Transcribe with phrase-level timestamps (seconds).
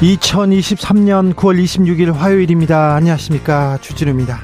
[0.00, 2.94] 2023년 9월 26일 화요일입니다.
[2.94, 3.76] 안녕하십니까.
[3.82, 4.40] 주진우입니다.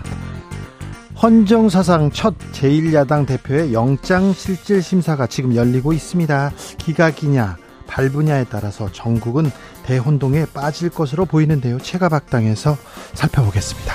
[1.23, 6.52] 헌정사상 첫 제1야당 대표의 영장실질심사가 지금 열리고 있습니다.
[6.77, 7.56] 기각이냐,
[7.87, 9.51] 발부냐에 따라서 전국은
[9.84, 11.79] 대혼동에 빠질 것으로 보이는데요.
[11.79, 12.77] 체가박당에서
[13.15, 13.95] 살펴보겠습니다.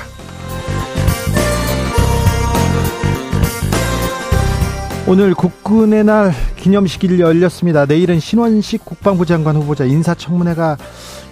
[5.08, 7.88] 오늘 국군의 날 기념식이 열렸습니다.
[7.88, 10.78] 내일은 신원식 국방부 장관 후보자 인사청문회가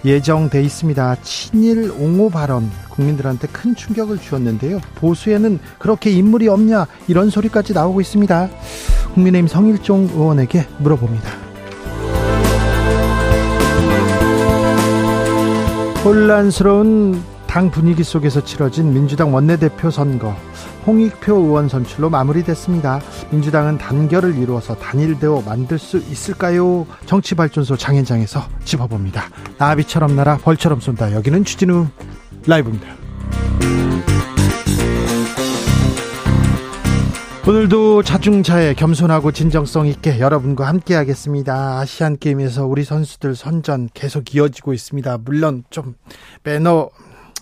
[0.04, 1.16] 예정돼 있습니다.
[1.22, 4.80] 친일 옹호 발언 국민들한테 큰 충격을 주었는데요.
[4.96, 8.48] 보수에는 그렇게 인물이 없냐 이런 소리까지 나오고 있습니다.
[9.14, 11.30] 국민의힘 성일종 의원에게 물어봅니다.
[16.04, 20.34] 혼란스러운 당 분위기 속에서 치러진 민주당 원내대표 선거
[20.86, 23.00] 홍익표 의원 선출로 마무리됐습니다.
[23.30, 26.86] 민주당은 단결을 이루어서 단일대로 만들 수 있을까요?
[27.06, 29.24] 정치발전소 장현장에서 짚어봅니다.
[29.58, 31.12] 나비처럼 날아 벌처럼 쏜다.
[31.12, 31.86] 여기는 추진우
[32.46, 33.00] 라이브입니다.
[37.48, 41.80] 오늘도 자중차에 겸손하고 진정성 있게 여러분과 함께 하겠습니다.
[41.80, 45.18] 아시안 게임에서 우리 선수들 선전 계속 이어지고 있습니다.
[45.24, 45.94] 물론 좀
[46.44, 46.90] 매너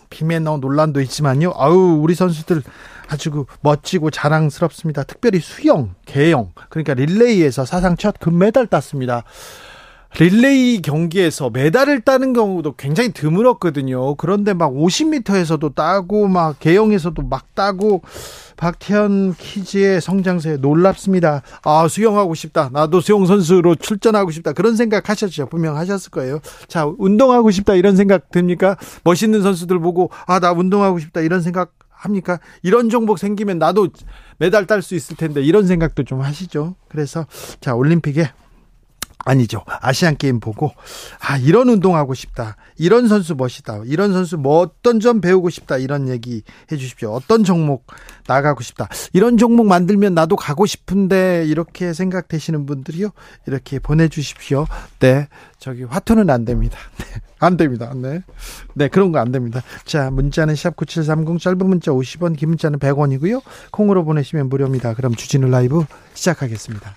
[0.09, 1.53] 비매너 논란도 있지만요.
[1.57, 2.63] 아우 우리 선수들
[3.09, 5.03] 아주 멋지고 자랑스럽습니다.
[5.03, 9.25] 특별히 수영, 개영, 그러니까 릴레이에서 사상 첫 금메달 땄습니다.
[10.19, 14.15] 릴레이 경기에서 메달을 따는 경우도 굉장히 드물었거든요.
[14.15, 18.03] 그런데 막 50m에서도 따고 막 개영에서도 막 따고
[18.57, 21.43] 박태현 키즈의 성장세 놀랍습니다.
[21.63, 22.71] 아, 수영하고 싶다.
[22.73, 24.53] 나도 수영 선수로 출전하고 싶다.
[24.53, 25.47] 그런 생각 하셨죠.
[25.47, 26.41] 분명 하셨을 거예요.
[26.67, 27.75] 자, 운동하고 싶다.
[27.75, 28.77] 이런 생각 듭니까?
[29.05, 31.21] 멋있는 선수들 보고 아, 나 운동하고 싶다.
[31.21, 32.39] 이런 생각 합니까?
[32.63, 33.89] 이런 종목 생기면 나도
[34.39, 36.77] 메달 딸 수 있을 텐데 이런 생각도 좀 하시죠.
[36.89, 37.27] 그래서
[37.61, 38.31] 자, 올림픽에
[39.25, 39.65] 아니죠.
[39.81, 40.73] 아시안 게임 보고
[41.21, 42.57] 아 이런 운동하고 싶다.
[42.77, 43.83] 이런 선수 멋있다.
[43.85, 45.77] 이런 선수 뭐 어떤 점 배우고 싶다.
[45.77, 46.43] 이런 얘기
[46.73, 47.13] 해 주십시오.
[47.13, 47.87] 어떤 종목
[48.27, 48.89] 나가고 싶다.
[49.13, 53.11] 이런 종목 만들면 나도 가고 싶은데 이렇게 생각되시는 분들이요.
[53.47, 54.67] 이렇게 보내 주십시오.
[55.01, 55.29] 네.
[55.59, 56.79] 저기 화투는 안 됩니다.
[56.99, 57.05] 네.
[57.41, 57.93] 안 됩니다.
[57.95, 58.23] 네.
[58.75, 59.63] 네, 그런 거 안 됩니다.
[59.85, 63.43] 자, 문자는 샵 9730 짧은 문자 50원, 긴 문자는 100원이고요.
[63.73, 64.95] 콩으로 보내시면 무료입니다.
[64.95, 65.85] 그럼 주진우 라이브
[66.15, 66.97] 시작하겠습니다.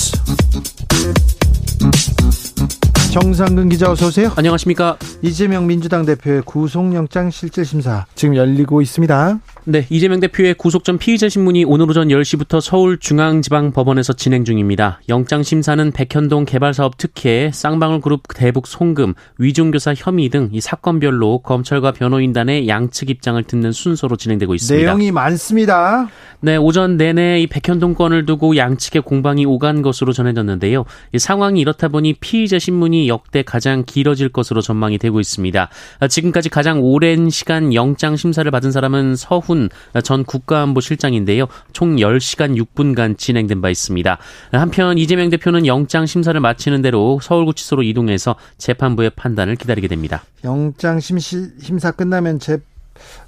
[3.11, 4.31] 정상근 기자 어서 오세요.
[4.37, 4.97] 안녕하십니까.
[5.21, 9.37] 이재명 민주당 대표의 구속영장 실질심사 지금 열리고 있습니다.
[9.63, 14.99] 네, 이재명 대표의 구속 전 피의자 신문이 오늘 오전 10시부터 서울중앙지방법원에서 진행 중입니다.
[15.09, 21.91] 영장 심사는 백현동 개발사업 특혜, 쌍방울 그룹 대북 송금, 위중교사 혐의 등 이 사건별로 검찰과
[21.93, 24.85] 변호인단의 양측 입장을 듣는 순서로 진행되고 있습니다.
[24.85, 26.09] 내용이 많습니다.
[26.41, 30.85] 네, 오전 내내 이 백현동 건을 두고 양측의 공방이 오간 것으로 전해졌는데요.
[31.13, 35.69] 이 상황이 이렇다 보니 피의자 신문이 역대 가장 길어질 것으로 전망이 되고 있습니다.
[36.09, 39.69] 지금까지 가장 오랜 시간 영장 심사를 받은 사람은 서훈
[40.03, 41.47] 전 국가안보실장인데요.
[41.73, 44.17] 총 10시간 6분간 진행된 바 있습니다.
[44.51, 50.23] 한편 이재명 대표는 영장 심사를 마치는 대로 서울구치소로 이동해서 재판부의 판단을 기다리게 됩니다.
[50.43, 52.59] 영장 심사 끝나면 재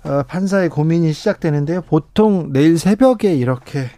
[0.04, 1.82] 어, 판사의 고민이 시작되는데요.
[1.82, 3.90] 보통 내일 새벽에 이렇게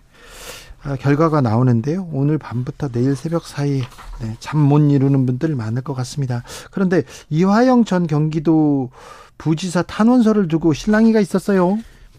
[0.86, 2.08] 어, 결과가 나오는데요.
[2.14, 3.82] 오늘 밤부터 내일 새벽 사이
[4.22, 6.44] 네, 잠못 이루는 분들 많을 것 같습니다.
[6.72, 8.90] 그런데 이화영 전 경기도
[9.38, 11.78] 부지사 탄원서를 두고 실랑이가 있었어요.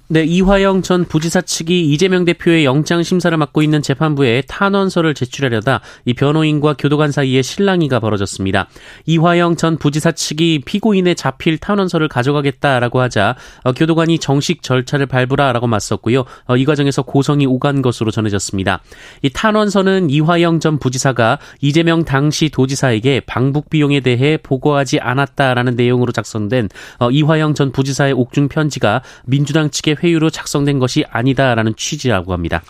[0.09, 6.15] 네, 이화영 전 부지사 측이 이재명 대표의 영장 심사를 맡고 있는 재판부에 탄원서를 제출하려다 이
[6.15, 8.69] 변호인과 교도관 사이에 실랑이가 벌어졌습니다.
[9.07, 16.25] 이화영 전 부지사 측이 피고인의 자필 탄원서를 가져가겠다라고 하자 어, 교도관이 정식 절차를 밟으라라고 맞섰고요.
[16.45, 18.83] 어, 이 과정에서 고성이 오간 것으로 전해졌습니다.
[19.23, 26.69] 이 탄원서는 이화영 전 부지사가 이재명 당시 도지사에게 방북 비용에 대해 보고하지 않았다라는 내용으로 작성된
[27.01, 32.63] 어, 이화영 전 부지사의 옥중 편지가 민주당 측에 회유로 작성된 것이 아니다라는 취지라고 합니다.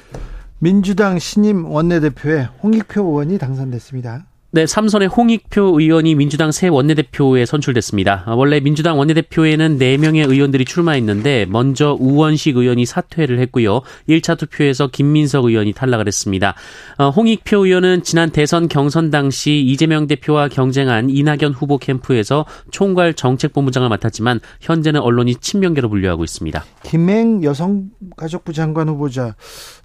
[0.59, 4.25] 민주당 신임 원내대표에 홍익표 의원이 당선됐습니다.
[4.57, 8.25] 네, 삼선의 홍익표 의원이 민주당 새 원내대표에 선출됐습니다.
[8.39, 13.83] 원래 민주당 원내대표에는 4명의 의원들이 출마했는데 먼저 우원식 의원이 사퇴를 했고요.
[14.09, 16.55] 1차 투표에서 김민석 의원이 탈락을 했습니다.
[16.97, 23.91] 어, 홍익표 의원은 지난 대선 경선 당시 이재명 대표와 경쟁한 이낙연 후보 캠프에서 총괄 정책본부장을
[23.91, 26.65] 맡았지만 현재는 언론이 친명계로 분류하고 있습니다.
[26.83, 29.35] 김행 여성가족부 장관 후보자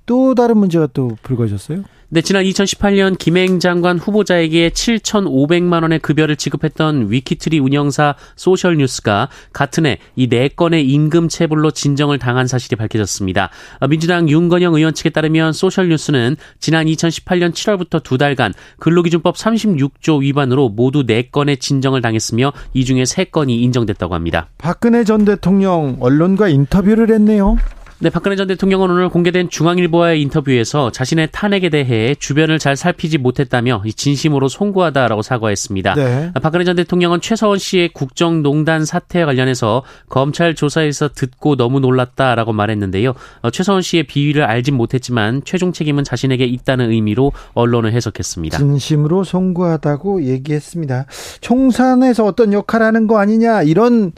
[0.05, 1.83] 또 다른 문제가 또 불거졌어요?
[2.13, 9.97] 네, 지난 2018년 김행 장관 후보자에게 7,500만 원의 급여를 지급했던 위키트리 운영사 소셜뉴스가 같은 해
[10.17, 13.49] 이 네 건의 임금 체불로 진정을 당한 사실이 밝혀졌습니다.
[13.89, 21.05] 민주당 윤건영 의원 측에 따르면 소셜뉴스는 지난 2018년 7월부터 두 달간 근로기준법 36조 위반으로 모두
[21.05, 24.49] 네 건의 진정을 당했으며 이 중에 세 건이 인정됐다고 합니다.
[24.57, 27.55] 박근혜 전 대통령 언론과 인터뷰를 했네요.
[28.03, 33.83] 네, 박근혜 전 대통령은 오늘 공개된 중앙일보와의 인터뷰에서 자신의 탄핵에 대해 주변을 잘 살피지 못했다며
[33.95, 35.93] 진심으로 송구하다라고 사과했습니다.
[35.93, 36.31] 네.
[36.41, 43.13] 박근혜 전 대통령은 최서원 씨의 국정농단 사태에 관련해서 검찰 조사에서 듣고 너무 놀랐다라고 말했는데요.
[43.43, 48.57] 어, 최서원 씨의 비위를 알진 못했지만 최종 책임은 자신에게 있다는 의미로 언론을 해석했습니다.
[48.57, 51.05] 진심으로 송구하다고 얘기했습니다.
[51.41, 54.11] 총선에서 어떤 역할을 하는 거 아니냐 이런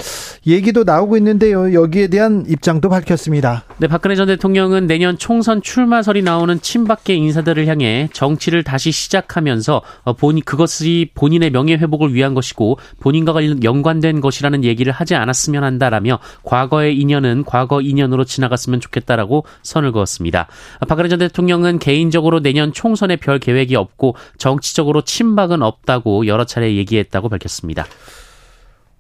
[0.48, 1.74] 얘기도 나오고 있는데요.
[1.74, 3.66] 여기에 대한 입장도 밝혔습니다.
[3.80, 10.14] 네, 박근혜 전 대통령은 내년 총선 출마설이 나오는 친박계 인사들을 향해 정치를 다시 시작하면서 어,
[10.14, 13.34] 본인 그것이 본인의 명예 회복을 위한 것이고 본인과
[13.64, 20.48] 연관된 것이라는 얘기를 하지 않았으면 한다라며 과거의 인연은 과거 인연으로 지나갔으면 좋겠다라고 선을 그었습니다.
[20.88, 27.28] 박근혜 전 대통령은 개인적으로 내년 총선에 별 계획이 없고 정치적으로 친박은 없다고 여러 차례 얘기했다고
[27.28, 27.88] 밝혔습니다.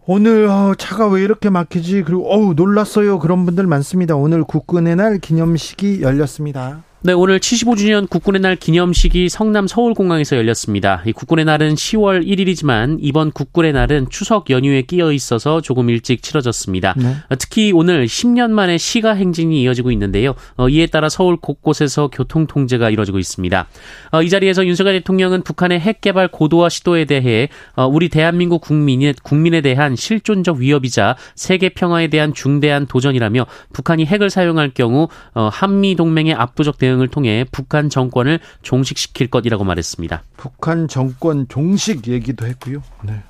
[0.05, 2.03] 오늘 어, 차가 왜 이렇게 막히지?
[2.03, 3.19] 그리고 어우 놀랐어요.
[3.19, 4.15] 그런 분들 많습니다.
[4.15, 6.83] 오늘 국군의 날 기념식이 열렸습니다.
[7.05, 11.03] 네, 오늘 75주년 국군의 날 기념식이 성남 서울공항에서 열렸습니다.
[11.05, 16.93] 이 국군의 날은 10월 1일이지만 이번 국군의 날은 추석 연휴에 끼어 있어서 조금 일찍 치러졌습니다.
[16.95, 17.17] 네.
[17.39, 20.35] 특히 오늘 10년 만에 시가 행진이 이어지고 있는데요.
[20.55, 23.67] 어, 이에 따라 서울 곳곳에서 교통 통제가 이뤄지고 있습니다.
[24.13, 29.15] 어, 이 자리에서 윤석열 대통령은 북한의 핵 개발 고도화 시도에 대해 어, 우리 대한민국 국민의
[29.23, 35.97] 국민에 대한 실존적 위협이자 세계 평화에 대한 중대한 도전이라며 북한이 핵을 사용할 경우 어, 한미
[35.97, 40.23] 동맹의 압도적 대응 대응을 통해 북한 정권을 종식시킬 것이라고 말했습니다.
[40.37, 42.83] 북한 정권 종식 얘기도 했고요.
[43.03, 43.21] 네.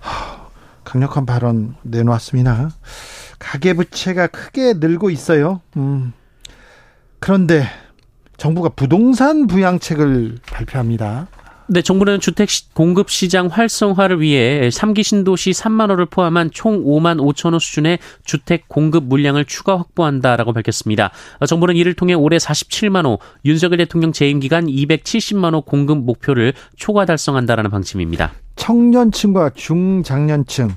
[0.00, 0.46] 하,
[0.84, 2.70] 강력한 발언 내놓았습니다.
[3.38, 5.60] 가계부채가 크게 늘고 있어요.
[5.76, 6.12] 음.
[7.18, 7.66] 그런데
[8.36, 11.26] 정부가 부동산 부양책을 발표합니다.
[11.68, 17.54] 네, 정부는 주택 공급 시장 활성화를 위해 3기 신도시 3만 호를 포함한 총 5만 5천
[17.54, 21.10] 호 수준의 주택 공급 물량을 추가 확보한다라고 밝혔습니다.
[21.44, 27.04] 정부는 이를 통해 올해 47만 호, 윤석열 대통령 재임 기간 270만 호 공급 목표를 초과
[27.04, 28.32] 달성한다라는 방침입니다.
[28.54, 30.76] 청년층과 중장년층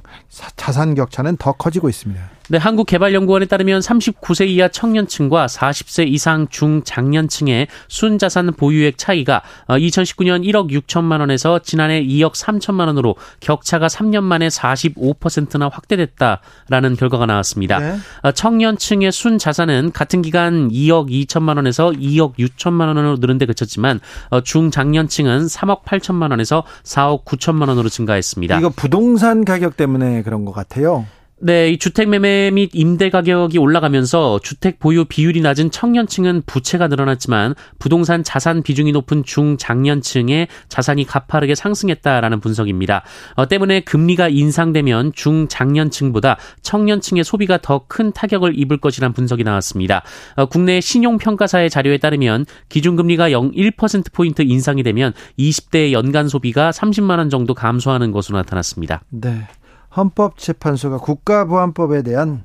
[0.56, 2.39] 자산 격차는 더 커지고 있습니다.
[2.52, 11.20] 네, 한국개발연구원에 따르면 39세 이하 청년층과 40세 이상 중장년층의 순자산 보유액 차이가 2019년 1억 6천만
[11.20, 17.78] 원에서 지난해 2억 3천만 원으로 격차가 3년 만에 45%나 확대됐다라는 결과가 나왔습니다.
[17.78, 17.98] 네.
[18.24, 24.00] 어, 청년층의 순자산은 같은 기간 2억 2천만 원에서 2억 6천만 원으로 늘은 데 그쳤지만
[24.32, 28.58] 어, 중장년층은 3억 8천만 원에서 4억 9천만 원으로 증가했습니다.
[28.58, 31.06] 이거 부동산 가격 때문에 그런 것 같아요.
[31.42, 37.56] 네, 이 주택 매매 및 임대 가격이 올라가면서 주택 보유 비율이 낮은 청년층은 부채가 늘어났지만
[37.80, 43.04] 부동산 자산 비중이 높은 중장년층의 자산이 가파르게 상승했다라는 분석입니다.
[43.36, 50.04] 어, 때문에 금리가 인상되면 중장년층보다 청년층의 소비가 더 큰 타격을 입을 것이란 분석이 나왔습니다.
[50.36, 57.30] 어, 국내 신용평가사의 자료에 따르면 기준금리가 0.1% 포인트 인상이 되면 20대 연간 소비가 30만 원
[57.30, 59.02] 정도 감소하는 것으로 나타났습니다.
[59.10, 59.48] 네.
[59.96, 62.44] 헌법재판소가 국가보안법에 대한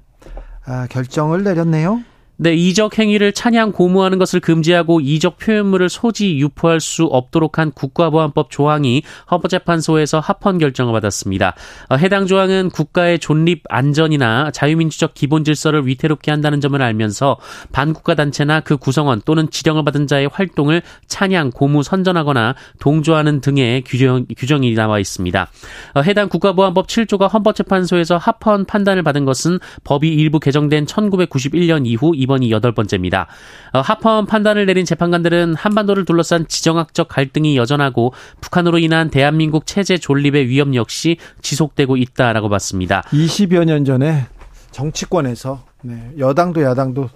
[0.66, 2.00] 아, 결정을 내렸네요.
[2.36, 8.50] 네, 이적 행위를 찬양 고무하는 것을 금지하고 이적 표현물을 소지 유포할 수 없도록 한 국가보안법
[8.50, 11.54] 조항이 헌법재판소에서 합헌 결정을 받았습니다.
[11.90, 17.36] 어, 해당 조항은 국가의 존립 안전이나 자유민주적 기본 질서를 위태롭게 한다는 점을 알면서
[17.70, 24.26] 반국가 단체나 그 구성원 또는 지령을 받은 자의 활동을 찬양 고무 선전하거나 동조하는 등의 규정,
[24.36, 25.50] 규정이 나와 있습니다.
[25.94, 32.50] 어, 해당 국가보안법 7조가 헌법재판소에서 합헌 판단을 받은 것은 법이 일부 개정된 1991년 이후 이번이
[32.50, 33.28] 여덟 번째입니다.
[33.72, 40.48] 어, 합헌 판단을 내린 재판관들은 한반도를 둘러싼 지정학적 갈등이 여전하고 북한으로 인한 대한민국 체제 존립의
[40.48, 43.02] 위험 역시 지속되고 있다라고 봤습니다.
[43.12, 44.26] 20여 년 전에
[44.72, 47.10] 정치권에서 네, 여당도 야당도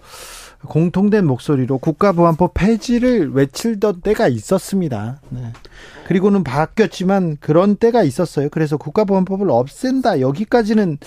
[0.66, 5.20] 공통된 목소리로 국가보안법 폐지를 외칠던 때가 있었습니다.
[5.30, 5.52] 네.
[6.06, 8.48] 그리고는 바뀌었지만 그런 때가 있었어요.
[8.50, 10.98] 그래서 국가보안법을 없앤다 여기까지는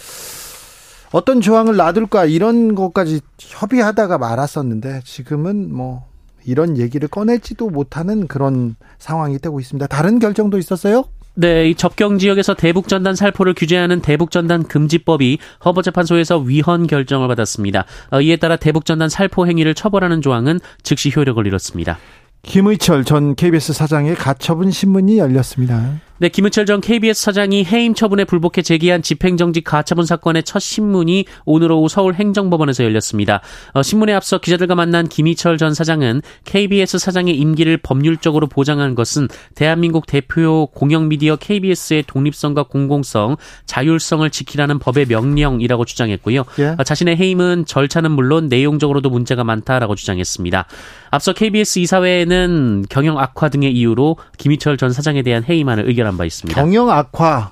[1.11, 6.05] 어떤 조항을 놔둘까 이런 것까지 협의하다가 말았었는데 지금은 뭐
[6.45, 9.87] 이런 얘기를 꺼내지도 못하는 그런 상황이 되고 있습니다.
[9.87, 11.05] 다른 결정도 있었어요?
[11.33, 17.85] 네, 이 접경 지역에서 대북 전단 살포를 규제하는 대북 전단 금지법이 헌법재판소에서 위헌 결정을 받았습니다.
[18.11, 21.97] 어, 이에 따라 대북 전단 살포 행위를 처벌하는 조항은 즉시 효력을 잃었습니다.
[22.43, 26.01] 김의철 전 KBS 사장의 가처분 신문이 열렸습니다.
[26.21, 31.71] 네, 김은철 전 KBS 사장이 해임 처분에 불복해 제기한 집행정지 가처분 사건의 첫 신문이 오늘
[31.71, 33.41] 오후 서울 행정법원에서 열렸습니다.
[33.73, 40.05] 어, 신문에 앞서 기자들과 만난 김희철 전 사장은 KBS 사장의 임기를 법률적으로 보장한 것은 대한민국
[40.05, 46.43] 대표 공영미디어 KBS의 독립성과 공공성, 자율성을 지키라는 법의 명령이라고 주장했고요.
[46.59, 46.75] 예.
[46.77, 50.67] 어, 자신의 해임은 절차는 물론 내용적으로도 문제가 많다라고 주장했습니다.
[51.09, 56.59] 앞서 KBS 이사회는 경영 악화 등의 이유로 김희철 전 사장에 대한 해임안을 의결한 바 있습니다.
[56.59, 57.51] 경영 악화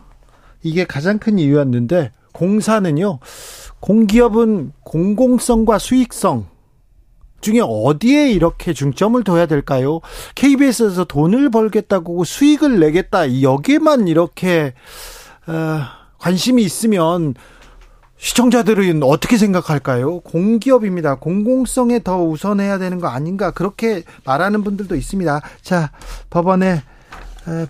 [0.64, 3.20] 이게 가장 큰 이유였는데 공사는요.
[3.80, 6.48] 공기업은 공공성과 수익성
[7.42, 10.02] 중에 어디에 이렇게 중점을 둬야 될까요?
[10.36, 14.74] KBS에서 돈을 벌겠다고 수익을 내겠다 여기에만 이렇게
[15.48, 15.82] 어,
[16.18, 17.36] 관심이 있으면
[18.18, 20.20] 시청자들은 어떻게 생각할까요?
[20.20, 21.16] 공기업입니다.
[21.16, 25.42] 공공성에 더 우선해야 되는 거 아닌가 그렇게 말하는 분들도 있습니다.
[25.62, 25.92] 자
[26.30, 26.84] 법원에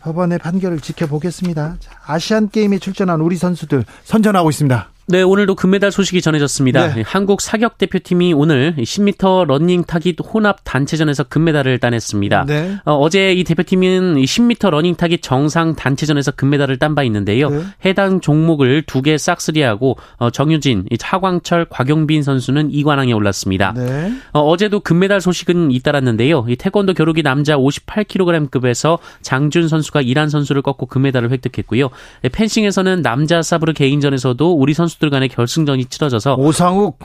[0.01, 1.77] 법원의 판결을 지켜보겠습니다.
[2.05, 4.89] 아시안 게임에 출전한 우리 선수들 선전하고 있습니다.
[5.11, 6.93] 네, 오늘도 금메달 소식이 전해졌습니다.
[6.93, 7.01] 네.
[7.03, 12.45] 한국 사격 대표팀이 오늘 10m 러닝 타깃 혼합 단체전에서 금메달을 따냈습니다.
[12.45, 12.77] 네.
[12.85, 17.49] 어제 이 대표팀은 10m 러닝 타깃 정상 단체전에서 금메달을 딴 바 있는데요.
[17.49, 17.63] 네.
[17.85, 23.73] 해당 종목을 두 개 싹쓸이하고 어, 정유진, 하광철, 곽용빈 선수는 2관왕에 올랐습니다.
[23.75, 24.13] 네.
[24.33, 26.45] 어제도 금메달 소식은 잇따랐는데요.
[26.49, 31.89] 이 태권도 겨루기 남자 58kg급에서 장준 선수가 이란 선수를 꺾고 금메달을 획득했고요.
[32.31, 36.99] 펜싱에서는 남자 사브르 개인전에서도 우리 선수 선수들 간의 결승전이 치러져서 오상욱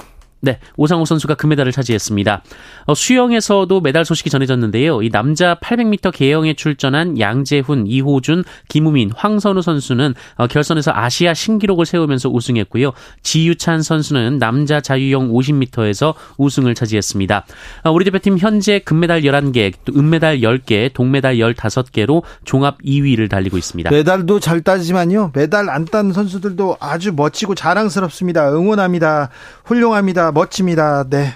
[0.45, 2.43] 네, 오상호 선수가 금메달을 차지했습니다.
[2.87, 5.03] 어, 수영에서도 메달 소식이 전해졌는데요.
[5.03, 12.29] 이 남자 800m 개영에 출전한 양재훈, 이호준, 김우민, 황선우 선수는 어, 결선에서 아시아 신기록을 세우면서
[12.29, 12.93] 우승했고요.
[13.23, 17.47] 지유찬 선수는 남자 자유형 50m에서 우승을 차지했습니다.
[17.85, 23.91] 어, 우리 대표팀 현재 금메달 11개, 또 은메달 10개, 동메달 15개로 종합 2위를 달리고 있습니다.
[23.91, 25.31] 메달도 잘 따지만요.
[25.35, 28.51] 메달 안 딴 선수들도 아주 멋지고 자랑스럽습니다.
[28.53, 29.29] 응원합니다.
[29.65, 30.33] 훌륭합니다.
[30.35, 31.05] 멋집니다.
[31.09, 31.33] 네.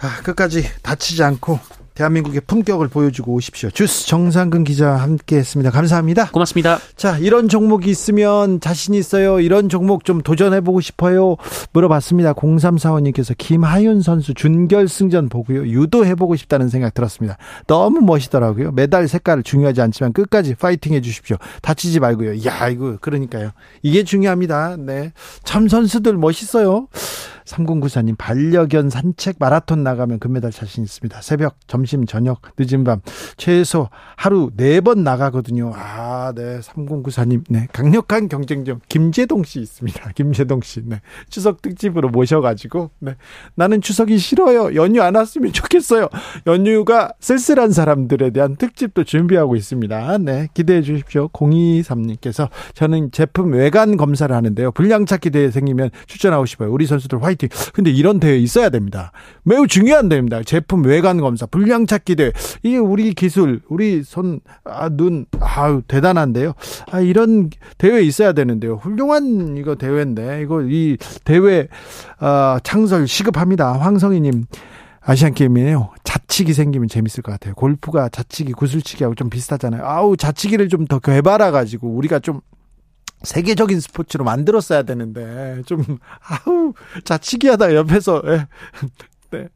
[0.00, 1.58] 아, 끝까지 다치지 않고
[1.98, 3.70] 대한민국의 품격을 보여주고 오십시오.
[3.70, 5.72] 주스 정상근 기자 함께 했습니다.
[5.72, 6.30] 감사합니다.
[6.30, 6.78] 고맙습니다.
[6.94, 9.40] 자, 이런 종목이 있으면 자신 있어요.
[9.40, 11.34] 이런 종목 좀 도전해보고 싶어요.
[11.72, 12.34] 물어봤습니다.
[12.34, 15.66] 0345님께서 김하윤 선수 준결승전 보고요.
[15.66, 17.36] 유도해보고 싶다는 생각 들었습니다.
[17.66, 18.70] 너무 멋있더라고요.
[18.70, 21.36] 메달 색깔 중요하지 않지만 끝까지 파이팅 해주십시오.
[21.62, 22.44] 다치지 말고요.
[22.44, 23.50] 야, 이거, 그러니까요.
[23.82, 24.76] 이게 중요합니다.
[24.78, 25.12] 네.
[25.42, 26.86] 참 선수들 멋있어요.
[27.48, 31.20] 3094님 반려견 산책 마라톤 나가면 금메달 자신 있습니다.
[31.22, 33.00] 새벽, 점심, 저녁, 늦은 밤
[33.36, 35.72] 최소 하루 4번 나가거든요.
[35.74, 36.60] 아, 네.
[36.60, 37.44] 3094님.
[37.48, 37.66] 네.
[37.72, 40.12] 강력한 경쟁점 김재동 씨 있습니다.
[40.14, 40.82] 김재동 씨.
[40.84, 41.00] 네.
[41.28, 43.16] 추석 특집으로 모셔 가지고 네.
[43.54, 44.74] 나는 추석이 싫어요.
[44.74, 46.08] 연휴 안 왔으면 좋겠어요.
[46.46, 50.18] 연휴가 쓸쓸한 사람들에 대한 특집도 준비하고 있습니다.
[50.18, 50.48] 네.
[50.54, 51.28] 기대해 주십시오.
[51.28, 54.72] 023님께서 저는 제품 외관 검사를 하는데요.
[54.72, 56.72] 불량 찾기 대회 생기면 추천하고 싶어요.
[56.72, 57.48] 우리 선수들 화이팅 파이팅.
[57.72, 59.12] 근데 이런 대회 있어야 됩니다.
[59.44, 60.42] 매우 중요한 대회입니다.
[60.42, 62.32] 제품 외관 검사, 불량 찾기 대회.
[62.62, 66.52] 이게 우리 기술, 우리 손, 아, 눈, 아유, 대단한데요.
[66.90, 68.74] 아, 이런 대회 있어야 되는데요.
[68.76, 71.68] 훌륭한 이거 대회인데, 이거 이 대회,
[72.18, 73.72] 아, 창설 시급합니다.
[73.72, 74.44] 황성희님.
[75.00, 75.90] 아시안 게임이에요.
[76.04, 77.54] 자치기 생기면 재밌을 것 같아요.
[77.54, 79.82] 골프가 자치기, 구슬치기하고 좀 비슷하잖아요.
[79.82, 82.40] 아우, 자치기를 좀 더 개발해 가지고 우리가 좀
[83.22, 85.82] 세계적인 스포츠로 만들었어야 되는데 좀
[86.46, 86.72] 아우
[87.04, 88.46] 자치기하다 옆에서 예.
[89.30, 89.48] 네.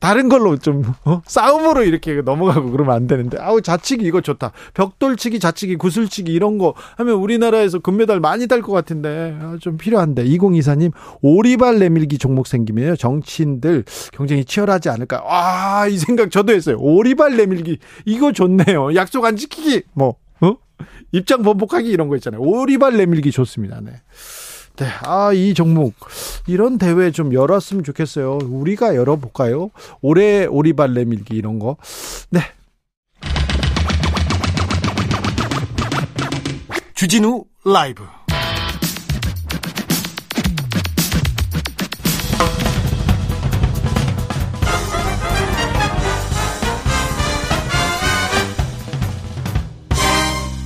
[0.00, 1.22] 다른 걸로 좀 어?
[1.24, 3.38] 싸움으로 이렇게 넘어가고 그러면 안 되는데.
[3.40, 4.50] 아우 자치기 이거 좋다.
[4.74, 9.38] 벽돌치기 자치기 구슬치기 이런 거 하면 우리나라에서 금메달 많이 딸 것 같은데.
[9.40, 10.24] 아, 좀 필요한데.
[10.24, 10.90] 2024님
[11.22, 12.96] 오리발 내밀기 종목 생기면요.
[12.96, 15.22] 정치인들 경쟁이 치열하지 않을까.
[15.24, 16.76] 아 이 생각 저도 했어요.
[16.80, 17.78] 오리발 내밀기.
[18.04, 18.96] 이거 좋네요.
[18.96, 19.82] 약속 안 지키기.
[19.92, 20.08] 뭐.
[20.08, 20.14] 어?
[21.12, 23.92] 입장 번복하기 이런 거 있잖아요 오리발 내밀기 좋습니다 네.
[24.78, 25.94] 네, 아, 이 종목,
[26.46, 28.38] 이런 대회 좀 열었으면 좋겠어요.
[28.44, 29.70] 우리가 열어볼까요?
[30.02, 31.76] 올해 오리발 내밀기 이런 거.
[32.30, 32.40] 네.
[36.94, 38.04] 주진우 라이브.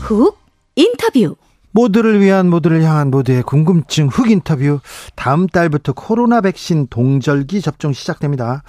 [0.03, 0.37] 훅
[0.75, 1.37] 인터뷰.
[1.71, 4.81] 모두를 위한 모두를 향한 모두의 궁금증 흑 인터뷰.
[5.15, 8.63] 다음 달부터 코로나 백신 동절기 접종 시작됩니다.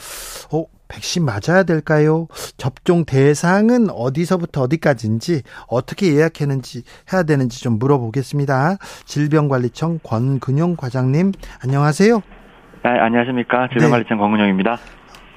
[0.53, 2.27] 어, 백신 맞아야 될까요?
[2.57, 8.77] 접종 대상은 어디서부터 어디까지인지 어떻게 예약했는지 해야 되는지 좀 물어보겠습니다.
[9.05, 11.31] 질병관리청 권근용 과장님
[11.63, 12.21] 안녕하세요.
[12.83, 13.69] 네, 안녕하십니까.
[13.69, 14.21] 질병관리청 네.
[14.21, 14.77] 권근용입니다.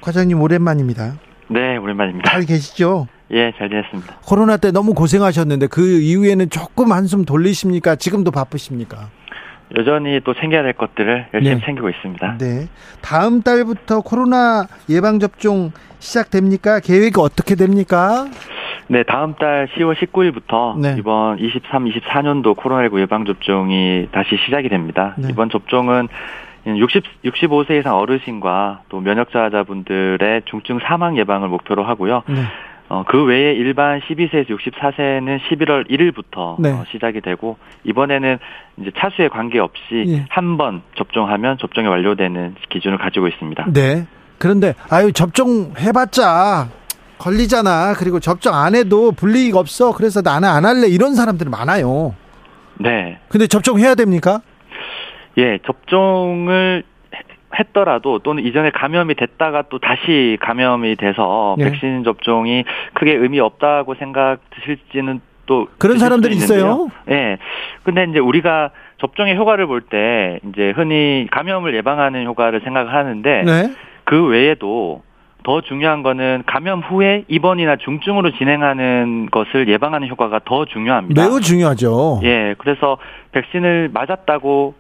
[0.03, 1.15] 과장님 오랜만입니다.
[1.49, 2.31] 네, 오랜만입니다.
[2.31, 3.09] 잘 계시죠?
[3.33, 4.17] 예, 잘 지냈습니다.
[4.25, 7.97] 코로나 때 너무 고생하셨는데 그 이후에는 조금 한숨 돌리십니까?
[7.97, 9.09] 지금도 바쁘십니까?
[9.77, 11.63] 여전히 또 챙겨야 될 것들을 열심히 네.
[11.65, 12.39] 챙기고 있습니다.
[12.39, 12.69] 네.
[13.03, 16.79] 다음 달부터 코로나 예방 접종 시작됩니까?
[16.81, 18.27] 계획이 어떻게 됩니까?
[18.89, 20.95] 네, 다음 달 10월 19일부터 네.
[20.99, 25.15] 이번 23, 24년도 코로나19 예방 접종이 다시 시작이 됩니다.
[25.19, 25.29] 네.
[25.31, 26.07] 이번 접종은
[26.67, 32.23] 60, 65세 이상 어르신과 또 면역자자분들의 중증 사망 예방을 목표로 하고요.
[32.89, 32.95] 네.
[32.95, 36.71] 어, 그 외에 일반 12세에서 64세는 11월 1일부터 네.
[36.71, 38.39] 어, 시작이 되고 이번에는
[38.79, 40.25] 이제 차수에 관계없이 예.
[40.29, 43.67] 한번 접종하면 접종이 완료되는 기준을 가지고 있습니다.
[43.73, 44.07] 네.
[44.39, 46.69] 그런데 아유 접종 해봤자
[47.19, 47.95] 걸리잖아.
[47.95, 49.93] 그리고 접종 안 해도 불이익 없어.
[49.93, 50.87] 그래서 나는 안 할래.
[50.87, 52.15] 이런 사람들이 많아요.
[52.79, 53.19] 네.
[53.29, 54.43] 근데 접종해야 됩니까?
[55.39, 56.85] 예, 접종을
[57.59, 61.65] 했더라도 또는 이전에 감염이 됐다가 또 다시 감염이 돼서 예.
[61.65, 66.89] 백신 접종이 크게 의미 없다고 생각 드실지는 또 그런 사람들이 있어요.
[67.09, 67.39] 예.
[67.85, 73.71] 근데 이제 우리가 접종의 효과를 볼 때 이제 흔히 감염을 예방하는 효과를 생각을 하는데 네.
[74.05, 75.03] 그 외에도
[75.45, 81.23] 더 중요한 거는 감염 후에 입원이나 중증으로 진행하는 것을 예방하는 효과가 더 중요합니다.
[81.23, 82.21] 매우 중요하죠.
[82.25, 82.57] 예.
[82.59, 82.99] 그래서
[83.31, 84.75] 백신을 맞았다고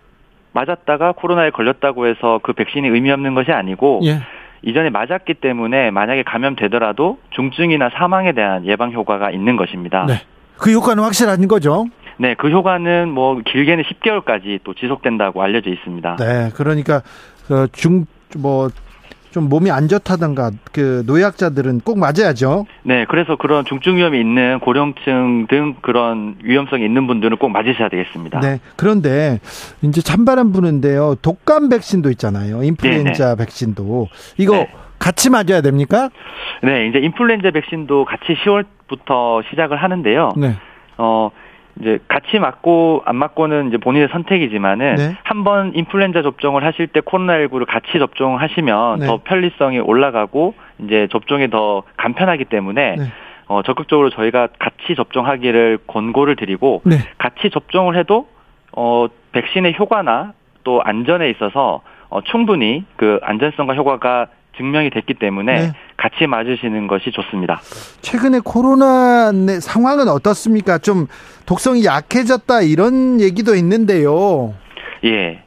[0.56, 4.20] 맞았다가 코로나에 걸렸다고 해서 그 백신이 의미 없는 것이 아니고 예.
[4.62, 10.06] 이전에 맞았기 때문에 만약에 감염되더라도 중증이나 사망에 대한 예방 효과가 있는 것입니다.
[10.06, 10.14] 네.
[10.56, 11.86] 그 효과는 확실한 거죠?
[12.16, 16.16] 네, 그 효과는 뭐 길게는 10개월까지 또 지속된다고 알려져 있습니다.
[16.16, 17.02] 네, 그러니까
[17.46, 18.70] 그 중뭐
[19.36, 22.64] 좀 몸이 안 좋다던가 그 노약자들은 꼭 맞아야죠.
[22.84, 28.40] 네, 그래서 그런 중증 위험이 있는 고령층 등 그런 위험성이 있는 분들은 꼭 맞으셔야 되겠습니다.
[28.40, 28.60] 네.
[28.76, 29.38] 그런데
[29.82, 31.16] 이제 찬바람 부는데요.
[31.20, 32.62] 독감 백신도 있잖아요.
[32.62, 33.44] 인플루엔자 네네.
[33.44, 34.72] 백신도 이거 네.
[34.98, 36.08] 같이 맞아야 됩니까?
[36.62, 40.32] 네, 이제 인플루엔자 백신도 같이 10월부터 시작을 하는데요.
[40.38, 40.56] 네.
[40.96, 41.28] 어
[41.80, 45.16] 이제 같이 맞고 안 맞고는 이제 본인의 선택이지만은 네.
[45.24, 49.06] 한번 인플루엔자 접종을 하실 때 코로나19를 같이 접종하시면 네.
[49.06, 53.04] 더 편리성이 올라가고 이제 접종이 더 간편하기 때문에 네.
[53.48, 56.96] 어 적극적으로 저희가 같이 접종하기를 권고를 드리고 네.
[57.18, 58.26] 같이 접종을 해도
[58.72, 60.32] 어 백신의 효과나
[60.64, 65.72] 또 안전에 있어서 어 충분히 그 안전성과 효과가 증명이 됐기 때문에 네.
[65.96, 67.60] 같이 맞으시는 것이 좋습니다.
[68.00, 70.78] 최근에 코로나 상황은 어떻습니까?
[70.78, 71.06] 좀
[71.46, 74.54] 독성이 약해졌다 이런 얘기도 있는데요.
[75.04, 75.42] 예.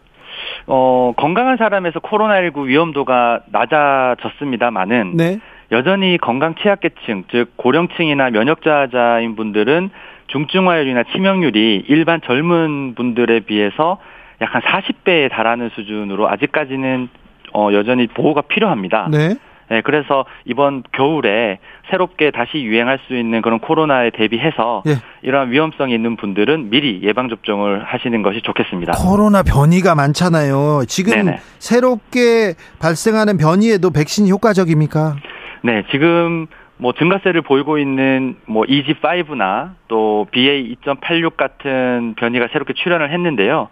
[0.67, 5.39] 어, 건강한 사람에서 코로나19 위험도가 낮아졌습니다만은 네.
[5.71, 9.89] 여전히 건강 취약계층, 즉 고령층이나 면역자자인 분들은
[10.27, 13.99] 중증화율이나 치명률이 일반 젊은 분들에 비해서
[14.41, 17.09] 약 한 40배에 달하는 수준으로 아직까지는
[17.53, 19.07] 어, 여전히 보호가 필요합니다.
[19.11, 19.35] 네.
[19.69, 21.59] 네, 그래서 이번 겨울에
[21.91, 24.95] 새롭게 다시 유행할 수 있는 그런 코로나에 대비해서 예.
[25.21, 28.93] 이러한 위험성이 있는 분들은 미리 예방 접종을 하시는 것이 좋겠습니다.
[28.93, 30.85] 코로나 변이가 많잖아요.
[30.87, 31.39] 지금 네네.
[31.59, 35.17] 새롭게 발생하는 변이에도 백신이 효과적입니까?
[35.61, 36.47] 네, 지금
[36.81, 43.67] 뭐 증가세를 보이고 있는 뭐 EG5나 또 BA2.86 같은 변이가 새롭게 출현을 했는데요.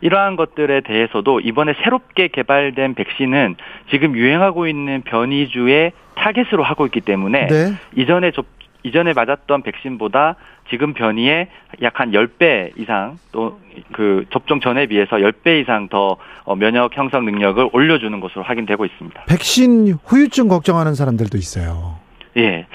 [0.00, 3.56] 이러한 것들에 대해서도 이번에 새롭게 개발된 백신은
[3.90, 7.72] 지금 유행하고 있는 변이주의 타겟으로 하고 있기 때문에 네.
[7.96, 8.46] 이전에 접,
[8.84, 10.36] 이전에 맞았던 백신보다
[10.70, 11.48] 지금 변이의
[11.82, 13.58] 약한 10배 이상 또
[13.92, 19.24] 그 접종 전에 비해서 10배 이상 더 어, 면역 형성 능력을 올려주는 것으로 확인되고 있습니다.
[19.28, 22.01] 백신 후유증 걱정하는 사람들도 있어요.
[22.36, 22.66] 예.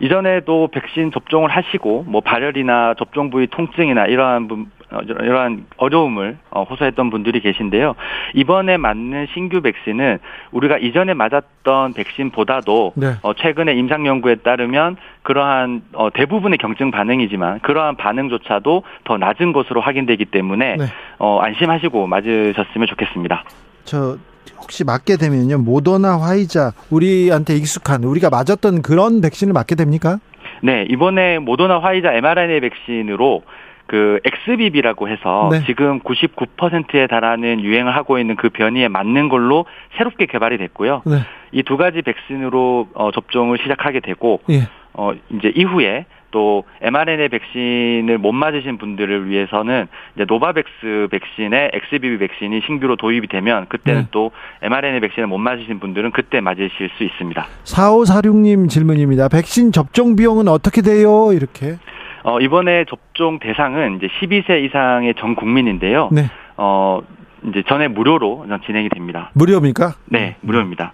[0.00, 6.64] 이전에도 백신 접종을 하시고 뭐 발열이나 접종 부위 통증이나 이러한 분, 어, 이러한 어려움을 어,
[6.64, 7.94] 호소했던 분들이 계신데요.
[8.34, 10.18] 이번에 맞는 신규 백신은
[10.50, 13.12] 우리가 이전에 맞았던 백신보다도 네.
[13.22, 15.82] 어, 최근에 임상 연구에 따르면 그러한
[16.14, 20.84] 대부분의 경증 반응이지만 그러한 반응조차도 더 낮은 것으로 확인되기 때문에 네.
[21.18, 23.44] 안심하시고 맞으셨으면 좋겠습니다.
[23.84, 24.16] 저
[24.62, 30.18] 혹시 맞게 되면요 모더나 화이자 우리한테 익숙한 우리가 맞았던 그런 백신을 맞게 됩니까?
[30.62, 33.42] 네 이번에 모더나 화이자 mRNA 백신으로
[33.86, 35.64] 그 XBB라고 해서 네.
[35.66, 39.66] 지금 99%에 달하는 유행을 하고 있는 그 변이에 맞는 걸로
[39.98, 41.02] 새롭게 개발이 됐고요.
[41.04, 41.16] 네.
[41.50, 44.68] 이 두 가지 백신으로 어, 접종을 시작하게 되고 예.
[44.94, 52.62] 어 이제 이후에 또 mRNA 백신을 못 맞으신 분들을 위해서는 이제 노바백스 백신의 XBB 백신이
[52.66, 54.08] 신규로 도입이 되면 그때는 네.
[54.10, 57.46] 또 mRNA 백신을 못 맞으신 분들은 그때 맞으실 수 있습니다.
[57.64, 59.28] 4546님 질문입니다.
[59.28, 61.32] 백신 접종 비용은 어떻게 돼요?
[61.32, 61.76] 이렇게.
[62.24, 66.08] 어, 이번에 접종 대상은 이제 12세 이상의 전 국민인데요.
[66.10, 66.30] 네.
[66.56, 67.00] 어,
[67.48, 69.30] 이제 전에 무료로 진행이 됩니다.
[69.34, 69.94] 무료입니까?
[70.06, 70.92] 네, 무료입니다.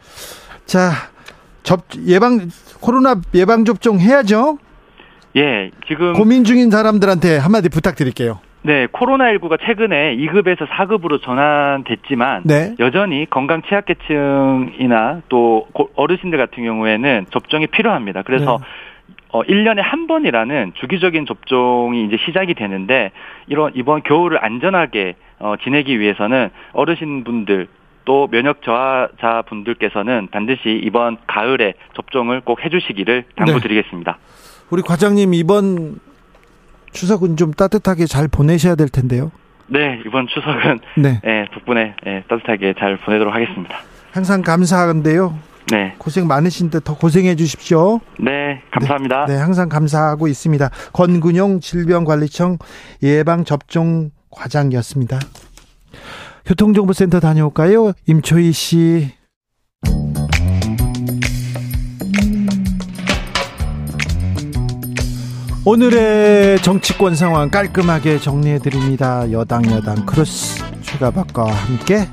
[0.65, 0.91] 자,
[1.63, 2.49] 접 예방
[2.81, 4.59] 코로나 예방 접종 해야죠.
[5.37, 8.41] 예, 지금 고민 중인 사람들한테 한마디 부탁드릴게요.
[8.63, 12.75] 네, 코로나19가 최근에 2급에서 4급으로 전환됐지만 네.
[12.81, 18.23] 여전히 건강 취약계층이나 또 어르신들 같은 경우에는 접종이 필요합니다.
[18.23, 19.15] 그래서 네.
[19.31, 23.13] 어, 1년에 한 번이라는 주기적인 접종이 이제 시작이 되는데
[23.47, 27.69] 이런 이번 겨울을 안전하게 어, 지내기 위해서는 어르신분들
[28.05, 34.13] 또 면역 저하자 분들께서는 반드시 이번 가을에 접종을 꼭 해주시기를 당부드리겠습니다.
[34.13, 34.48] 네.
[34.71, 35.99] 우리 과장님 이번
[36.93, 39.31] 추석은 좀 따뜻하게 잘 보내셔야 될 텐데요.
[39.67, 41.21] 네, 이번 추석은 네.
[41.23, 43.77] 네 덕분에 네, 따뜻하게 잘 보내도록 하겠습니다.
[44.13, 45.39] 항상 감사한데요.
[45.71, 45.95] 네.
[45.99, 48.01] 고생 많으신데 더 고생해 주십시오.
[48.19, 49.27] 네, 감사합니다.
[49.27, 50.71] 네, 네 항상 감사하고 있습니다.
[50.93, 52.59] 권근용 질병관리청
[53.03, 55.19] 예방접종 과장이었습니다.
[56.47, 57.93] 교통정보센터 다녀올까요?
[58.07, 59.13] 임초희 씨.
[65.71, 69.31] 오늘의 정치권 상황 깔끔하게 정리해 드립니다.
[69.31, 72.09] 여당 여당 크로스 최가박과 함께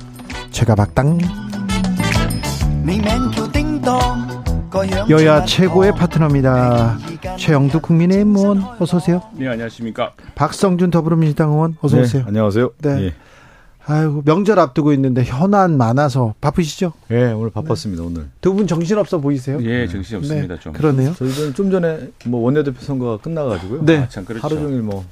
[0.50, 1.16] 최가박당
[5.08, 6.98] 여야 최고의 파트너입니다.
[7.38, 9.22] 최영두 국민의힘 의원 어서 오세요.
[9.32, 10.12] 네 안녕하십니까.
[10.34, 12.24] 박성준 더불어민주당 의원 어서 오세요.
[12.24, 12.72] 네, 안녕하세요.
[12.82, 13.04] 네.
[13.06, 13.14] 예.
[13.88, 16.92] 아이고 명절 앞두고 있는데 현안 많아서 바쁘시죠?
[17.10, 18.08] 예, 오늘 바빴습니다 네.
[18.08, 18.26] 오늘.
[18.40, 19.58] 두 분 정신 없어 보이세요?
[19.62, 20.72] 예, 정신 없습니다 네, 좀.
[20.72, 21.14] 그러네요.
[21.14, 23.84] 저희는 좀 전에 뭐 원내대표 선거가 끝나가지고요.
[23.84, 24.44] 네, 아, 참 그렇죠.
[24.44, 25.04] 하루 종일 뭐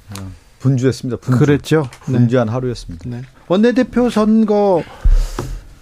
[0.59, 1.19] 분주했습니다.
[1.21, 1.39] 분주.
[1.39, 1.89] 그랬죠.
[2.05, 2.53] 분주한 네.
[2.53, 3.09] 하루였습니다.
[3.09, 3.23] 네.
[3.49, 4.83] 원내대표 선거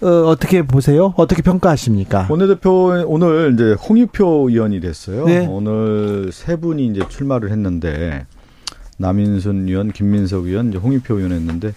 [0.01, 1.13] 어, 어떻게 보세요?
[1.17, 2.27] 어떻게 평가하십니까?
[2.29, 5.25] 원내대표 오늘 이제 홍익표 의원이 됐어요.
[5.25, 5.47] 네.
[5.49, 8.25] 오늘 세 분이 이제 출마를 했는데
[8.97, 11.73] 남인순 의원, 김민석 의원, 이제 홍익표 의원 했는데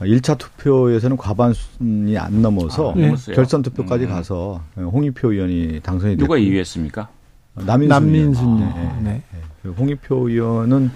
[0.00, 3.14] 1차 투표에서는 과반순이 안 넘어서 아, 네.
[3.34, 4.10] 결선 투표까지 음.
[4.10, 7.06] 가서 홍익표 의원이 당선이 됐고 누가 2위했습니까?
[7.54, 9.04] 남인순, 남민순 의원.
[9.04, 9.22] 네.
[9.32, 9.40] 네.
[9.62, 9.70] 네.
[9.70, 10.90] 홍익표 의원은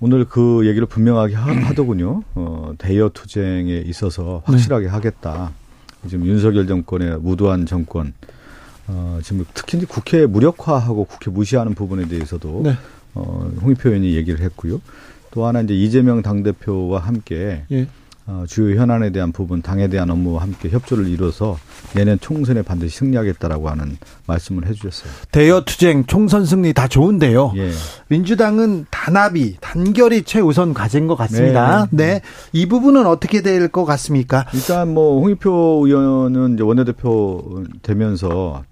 [0.00, 4.92] 오늘 그 얘기를 분명하게 하, 더군요 어, 대여 투쟁에 있어서 확실하게 네.
[4.92, 5.52] 하겠다.
[6.06, 8.12] 지금 윤석열 정권의 무도한 정권,
[8.86, 12.76] 어, 지금 특히 국회 무력화하고 국회 무시하는 부분에 대해서도 네.
[13.14, 14.80] 어, 홍익표 의원이 얘기를 했고요.
[15.36, 17.86] 또 하나 이제 이재명 당대표와 함께 예.
[18.26, 21.58] 어, 주요 현안에 대한 부분, 당에 대한 업무와 함께 협조를 이뤄서
[21.94, 25.12] 내년 총선에 반드시 승리하겠다라고 하는 말씀을 해주셨어요.
[25.30, 27.52] 대여 투쟁, 총선 승리 다 좋은데요.
[27.56, 27.70] 예.
[28.08, 31.86] 민주당은 단합이, 단결이 최우선 과제인 것 같습니다.
[31.90, 31.96] 네.
[32.06, 32.14] 네.
[32.14, 32.20] 네.
[32.54, 34.46] 이 부분은 어떻게 될 것 같습니까?
[34.54, 38.64] 일단 뭐 홍익표 의원은 이제 원내대표 되면서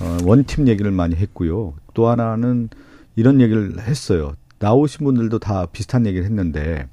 [0.00, 1.74] 어, 원팀 얘기를 많이 했고요.
[1.94, 2.68] 또 하나는
[3.16, 4.34] 이런 얘기를 했어요.
[4.58, 6.88] 나오신 분들도 다 비슷한 얘기를 했는데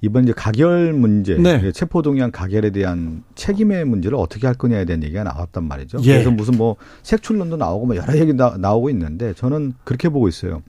[0.00, 1.72] 이번 이제 가결 문제, 네.
[1.72, 5.98] 체포동의안 가결에 대한 책임의 문제를 어떻게 할 거냐에 대한 얘기가 나왔단 말이죠.
[6.02, 6.12] 예.
[6.14, 10.62] 그래서 무슨 뭐 색출론도 나오고 뭐 여러 얘기 나, 나오고 있는데 저는 그렇게 보고 있어요.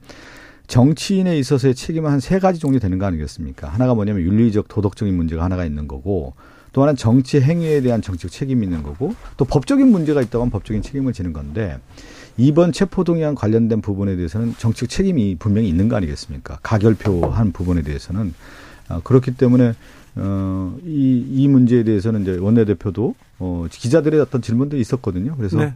[0.68, 3.68] 정치인에 있어서의 책임은 한 세 가지 종류 되는 거 아니겠습니까?
[3.70, 6.34] 하나가 뭐냐면 윤리적 도덕적인 문제가 하나가 있는 거고
[6.74, 11.14] 또 하나는 정치 행위에 대한 정치적 책임이 있는 거고 또 법적인 문제가 있다면 법적인 책임을
[11.14, 11.80] 지는 건데
[12.38, 16.60] 이번 체포동의안 관련된 부분에 대해서는 정치적 책임이 분명히 있는 거 아니겠습니까?
[16.64, 18.34] 가결표한 부분에 대해서는
[18.88, 19.74] 아, 그렇기 때문에
[20.16, 25.36] 어, 이, 이 문제에 대해서는 이제 원내대표도 어, 기자들의 어떤 질문들이 있었거든요.
[25.38, 25.74] 그래서 네.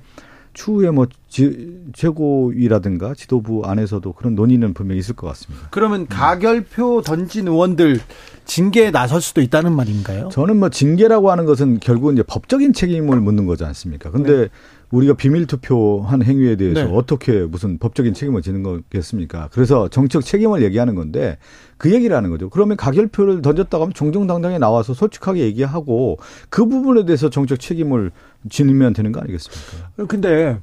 [0.54, 5.68] 추후에 뭐 지, 최고위라든가 지도부 안에서도 그런 논의는 분명히 있을 것 같습니다.
[5.72, 8.00] 그러면 가결표 던진 의원들
[8.46, 10.30] 징계에 나설 수도 있다는 말인가요?
[10.32, 14.12] 저는 뭐 징계라고 하는 것은 결국은 이제 법적인 책임을 묻는 거지 않습니까?
[14.12, 14.50] 근데 네.
[14.94, 16.92] 우리가 비밀 투표한 행위에 대해서 네.
[16.94, 19.50] 어떻게 무슨 법적인 책임을 지는 거겠습니까?
[19.52, 21.40] 그래서 정책 책임을 얘기하는 건데
[21.78, 22.48] 그 얘기를 하는 거죠.
[22.50, 28.12] 그러면 가결표를 던졌다고 하면 정정당당히 나와서 솔직하게 얘기하고 그 부분에 대해서 정책 책임을
[28.52, 30.06] 지니면 되는 거 아니겠습니까?
[30.08, 30.60] 근데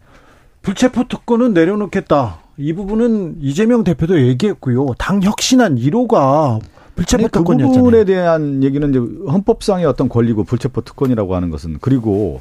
[0.62, 2.38] 불체포 특권은 내려놓겠다.
[2.56, 4.94] 이 부분은 이재명 대표도 얘기했고요.
[4.96, 6.60] 당 혁신안 1호가
[6.94, 7.72] 불체포 특권이었잖아요.
[7.72, 12.40] 그 부분에 대한 얘기는 이제 헌법상의 어떤 권리고 불체포 특권이라고 하는 것은 그리고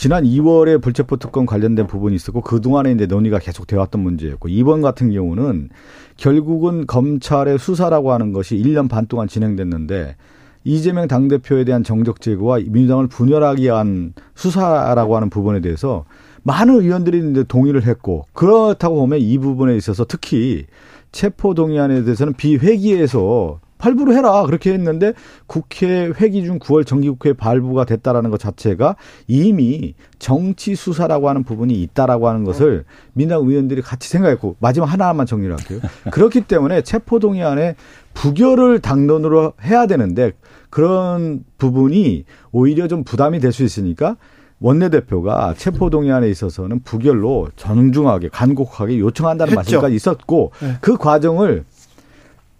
[0.00, 5.12] 지난 2월에 불체포 특권 관련된 부분이 있었고 그동안에 이제 논의가 계속 되었던 문제였고 이번 같은
[5.12, 5.68] 경우는
[6.16, 10.16] 결국은 검찰의 수사라고 하는 것이 1년 반 동안 진행됐는데
[10.64, 16.06] 이재명 당대표에 대한 정적 제거와 민주당을 분열하기 위한 수사라고 하는 부분에 대해서
[16.44, 20.64] 많은 의원들이 이제 동의를 했고 그렇다고 보면 이 부분에 있어서 특히
[21.12, 25.14] 체포 동의안에 대해서는 비회기에서 발부를 해라 그렇게 했는데
[25.46, 32.28] 국회 회기 중 9월 정기국회 발부가 됐다라는 것 자체가 이미 정치 수사라고 하는 부분이 있다라고
[32.28, 35.80] 하는 것을 민당 의원들이 같이 생각했고 마지막 하나만 정리를 할게요.
[36.12, 37.74] 그렇기 때문에 체포동의안에
[38.14, 40.32] 부결을 당론으로 해야 되는데
[40.68, 44.16] 그런 부분이 오히려 좀 부담이 될 수 있으니까
[44.60, 49.54] 원내대표가 체포동의안에 있어서는 부결로 정중하게 간곡하게 요청한다는.
[49.54, 50.76] 말씀까지 있었고 네.
[50.82, 51.64] 그 과정을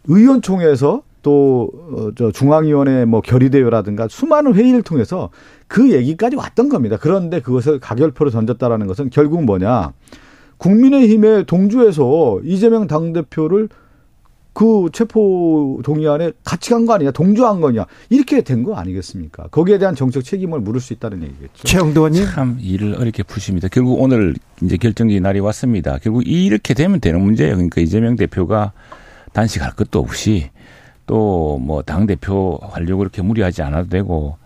[0.09, 5.31] 의원총회에서 또저 어, 중앙위원회 뭐 결의대회라든가 수많은 회의를 통해서
[5.69, 6.97] 그 얘기까지 왔던 겁니다.
[7.01, 9.93] 그런데 그것을 가결표로 던졌다라는 것은 결국 뭐냐?
[10.59, 13.69] 국민의힘의 동주에서 이재명 당대표를
[14.53, 19.45] 그 체포 동의안에 같이 간 거 아니냐, 동조한 거냐, 이렇게 된 거 아니겠습니까?
[19.49, 21.63] 거기에 대한 정책 책임을 물을 수 있다는 얘기겠죠.
[21.65, 22.27] 최영도 의원님.
[22.27, 23.69] 참 일을 어렵게 푸십니다.
[23.69, 25.99] 결국 오늘 이제 결정적인 날이 왔습니다.
[26.03, 27.55] 결국 이렇게 되면 되는 문제예요.
[27.55, 28.73] 그러니까 이재명 대표가
[29.33, 30.51] 단식할 것도 없이
[31.11, 34.39] 또 뭐 당 대표 하려고 그렇게 무리하지 않아도 되고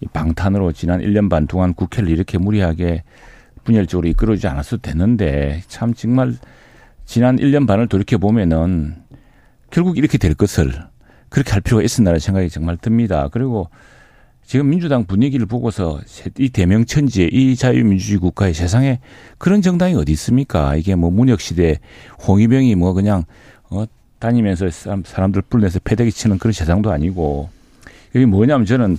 [0.00, 3.02] 이 방탄으로 지난 1년 반 동안 국회를 이렇게 무리하게
[3.64, 6.34] 분열적으로 이끌어주지 않았어도 되는데 참 정말
[7.04, 8.94] 지난 1년 반을 돌이켜 보면은
[9.70, 10.72] 결국 이렇게 될 것을
[11.30, 13.28] 그렇게 할 필요가 있었나라는 생각이 정말 듭니다.
[13.32, 13.68] 그리고
[14.44, 16.00] 지금 민주당 분위기를 보고서
[16.38, 19.00] 이 대명천지의 이 자유민주주의 국가의 세상에
[19.38, 20.76] 그런 정당이 어디 있습니까?
[20.76, 21.80] 이게 뭐 문혁 시대
[22.28, 23.24] 홍위병이 뭐 그냥
[23.70, 23.84] 어
[24.24, 24.70] 다니면서
[25.04, 27.50] 사람 들 불러내서 패대기 치는 그런 세상도 아니고
[28.14, 28.96] 이게 뭐냐면 저는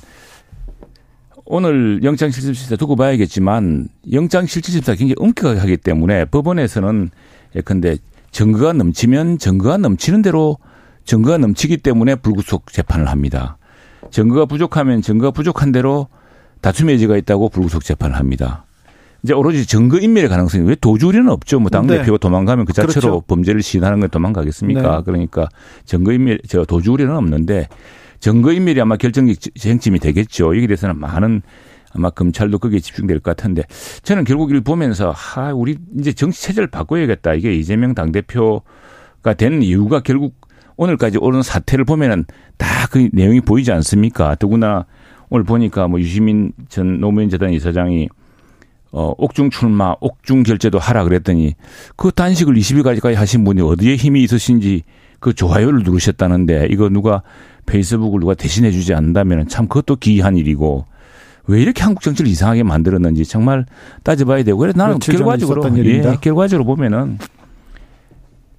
[1.45, 7.09] 오늘 영장실질심사 두고 봐야겠지만 영장실질심사 굉장히 엄격하게 하기 때문에 법원에서는
[7.55, 7.97] 예컨대
[8.31, 10.57] 증거가 넘치면 증거가 넘치는 대로
[11.05, 13.57] 증거가 넘치기 때문에 불구속 재판을 합니다.
[14.11, 16.07] 증거가 부족하면 증거가 부족한 대로
[16.61, 18.64] 다툼의 여지가 있다고 불구속 재판을 합니다.
[19.25, 21.59] 이제 오로지 증거 인멸의 가능성이 왜 도주리는 없죠.
[21.59, 22.17] 뭐 당대표가 네.
[22.19, 23.21] 도망가면 그 자체로 그렇죠.
[23.21, 24.97] 범죄를 시인하는 건 도망가겠습니까?
[24.97, 25.03] 네.
[25.03, 25.49] 그러니까
[25.83, 27.67] 증거 인멸, 저 도주리는 없는데
[28.19, 30.55] 증거 인멸이 아마 결정적 쟁점이 되겠죠.
[30.55, 31.41] 여기에 대해서는 많은
[31.95, 33.63] 아마 검찰도 거기에 집중될 것 같은데
[34.03, 37.33] 저는 결국 이를 보면서 하, 우리 이제 정치 체제를 바꿔야겠다.
[37.33, 40.35] 이게 이재명 당 대표가 된 이유가 결국
[40.77, 42.25] 오늘까지 오른 사태를 보면은
[42.57, 44.35] 다 그 내용이 보이지 않습니까?
[44.35, 44.85] 더구나
[45.29, 48.07] 오늘 보니까 뭐 유시민 전 노무현 재단 이사장이
[48.97, 51.55] 어, 옥중 출마, 옥중 결제도 하라 그랬더니
[51.97, 54.83] 그 단식을 20일까지 하신 분이 어디에 힘이 있으신지
[55.19, 57.21] 그 좋아요를 누르셨다는데 이거 누가
[57.65, 60.85] 페이스북을 누가 대신해 주지 않는다면 참 그것도 기이한 일이고
[61.47, 63.65] 왜 이렇게 한국 정치를 이상하게 만들었는지 정말
[64.03, 67.17] 따져봐야 되고 그래서 나는 결과적으로 예, 결과적으로 보면은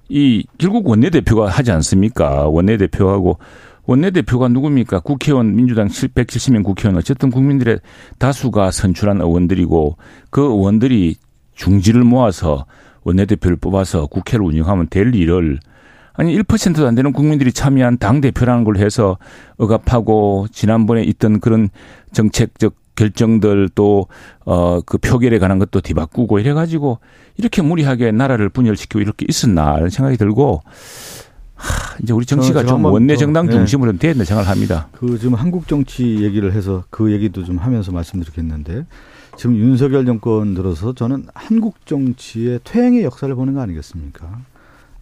[0.07, 2.47] 이 결국 원내대표가 하지 않습니까?
[2.47, 3.39] 원내대표하고
[3.87, 4.99] 원내대표가 누굽니까?
[4.99, 7.79] 국회의원 민주당 170명 국회의원 어쨌든 국민들의
[8.19, 9.97] 다수가 선출한 의원들이고
[10.29, 11.15] 그 의원들이
[11.55, 12.65] 중지를 모아서
[13.03, 15.59] 원내대표를 뽑아서 국회를 운영하면 될 일을
[16.13, 19.17] 아니 1%도 안 되는 국민들이 참여한 당 대표라는 걸 해서
[19.57, 21.69] 억압하고 지난번에 있던 그런
[22.11, 24.07] 정책적 결정들 또
[24.45, 26.99] 어 그 표결에 관한 것도 뒤바꾸고 이래 가지고
[27.35, 30.61] 이렇게 무리하게 나라를 분열시키고 이렇게 있었나 이런 생각이 들고
[31.57, 33.53] 하, 이제 우리 정치가 좀 원내 정당 네.
[33.53, 33.97] 중심으로 네.
[33.97, 34.87] 되는 생각을 합니다.
[34.93, 38.85] 그 지금 한국 정치 얘기를 해서 그 얘기도 좀 하면서 말씀드리겠는데
[39.35, 44.39] 지금 윤석열 정권 들어서 저는 한국 정치의 퇴행의 역사를 보는 거 아니겠습니까?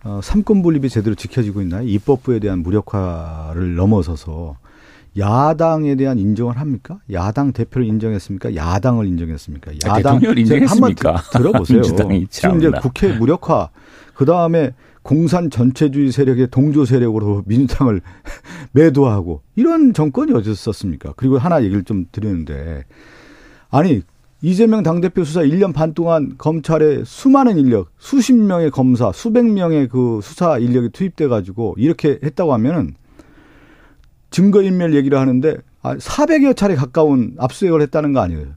[0.04, 1.88] 어, 삼권 분립이 제대로 지켜지고 있나요?
[1.88, 4.58] 입법부에 대한 무력화를 넘어서서
[5.18, 7.00] 야당에 대한 인정을 합니까?
[7.12, 8.56] 야당 대표를 인정했습니까?
[8.56, 9.72] 야당을 인정했습니까?
[9.86, 11.16] 야당 대통령을 인정했습니까?
[11.16, 11.82] 한번 들어보세요.
[12.30, 13.70] 지금 이제 국회 무력화
[14.14, 14.74] 그 다음에
[15.06, 18.02] 공산 전체주의 세력의 동조 세력으로 민주당을
[18.74, 21.14] 매도하고 이런 정권이 어디서 썼습니까?
[21.16, 22.86] 그리고 하나 얘기를 좀 드리는데
[23.70, 24.02] 아니
[24.42, 30.22] 이재명 당대표 수사 1년 반 동안 검찰의 수많은 인력, 수십 명의 검사, 수백 명의 그
[30.24, 32.96] 수사 인력이 투입돼 가지고 이렇게 했다고 하면은
[34.32, 38.48] 증거 인멸 얘기를 하는데 400여 아, 차례 가까운 압수수색을 했다는 거 아니에요.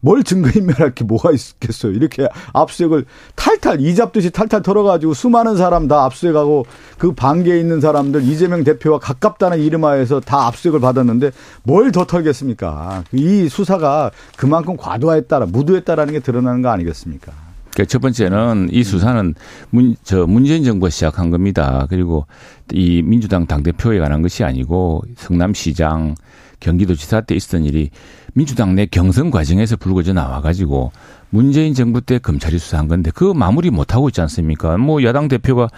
[0.00, 1.92] 뭘 증거인멸할 게 뭐가 있겠어요.
[1.92, 6.66] 이렇게 압수수색을 탈탈 이잡듯이 탈탈 털어가지고 수많은 사람 다 압수수색하고
[6.98, 11.30] 그 반개에 있는 사람들 이재명 대표와 가깝다는 이름하에서 다 압수수색을 받았는데
[11.64, 13.04] 뭘 더 털겠습니까.
[13.12, 17.32] 이 수사가 그만큼 과도했다라 무도했다라는 게 드러나는 거 아니겠습니까.
[17.72, 19.34] 그러니까 첫 번째는 이 수사는
[19.70, 21.86] 문, 저 문재인 정부가 시작한 겁니다.
[21.88, 22.26] 그리고
[22.72, 26.14] 이 민주당 당대표에 관한 것이 아니고 성남시장
[26.60, 27.90] 경기도지사 때 있었던 일이
[28.34, 30.92] 민주당 내 경선 과정에서 불거져 나와가지고
[31.30, 34.76] 문재인 정부 때 검찰이 수사한 건데 그 마무리 못 하고 있지 않습니까?
[34.78, 35.68] 뭐 야당 대표가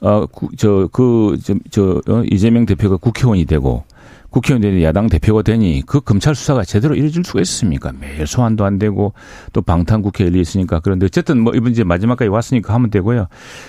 [0.00, 3.84] 어저그저 저, 어, 이재명 대표가 국회의원이 되고
[4.30, 7.92] 국회의원 되니 야당 대표가 되니 그 검찰 수사가 제대로 이루어질 수가 있습니까?
[7.98, 9.12] 매일 소환도 안 되고
[9.52, 13.26] 또 방탄 국회 열리 있으니까 그런데 어쨌든 뭐 이번 이제 마지막까지 왔으니까 하면 되고요.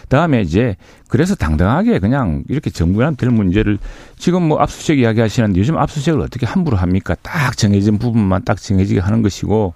[0.07, 0.75] 다음에 이제
[1.09, 3.79] 그래서 당당하게 그냥 이렇게 정부랑 될 문제를
[4.17, 7.15] 지금 뭐 압수수색 이야기 하시는데 요즘 압수수색을 어떻게 함부로 합니까?
[7.21, 9.73] 딱 정해진 부분만 딱 정해지게 하는 것이고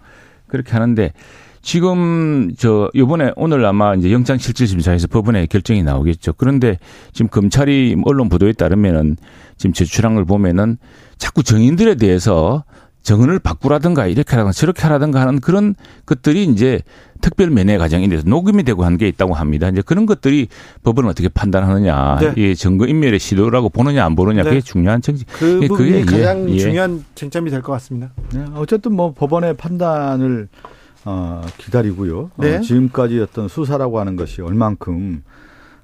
[0.47, 1.11] 그렇게 하는데
[1.69, 6.33] 지금 저 요번에 오늘 아마 이제 영장 실질 심사에서 법원에 결정이 나오겠죠.
[6.37, 6.77] 그런데
[7.11, 9.17] 지금 검찰이 언론 보도에 따르면은
[9.57, 10.77] 지금 제출한 걸 보면은
[11.17, 12.63] 자꾸 정인들에 대해서
[13.01, 15.73] 정은을 바꾸라든가 이렇게 하라든가 저렇게 하라든가 하는 그런
[16.05, 16.81] 것들이 이제
[17.21, 19.67] 특별 면회 과정에 대해서 녹음이 되고 한 게 있다고 합니다.
[19.69, 20.47] 이제 그런 것들이
[20.83, 22.33] 법원은 어떻게 판단하느냐, 네.
[22.51, 24.49] 이 증거 인멸의 시도라고 보느냐 안 보느냐 네.
[24.49, 25.25] 그게 중요한 쟁점.
[25.33, 26.59] 그 예, 부분이 그게 가장 예.
[26.59, 28.11] 중요한 쟁점이 될 것 같습니다.
[28.33, 28.45] 네.
[28.53, 30.47] 어쨌든 뭐 법원의 판단을
[31.05, 32.19] 어, 기다리고요.
[32.19, 32.57] 어, 네.
[32.57, 35.23] 어, 지금까지 어떤 수사라고 하는 것이 얼만큼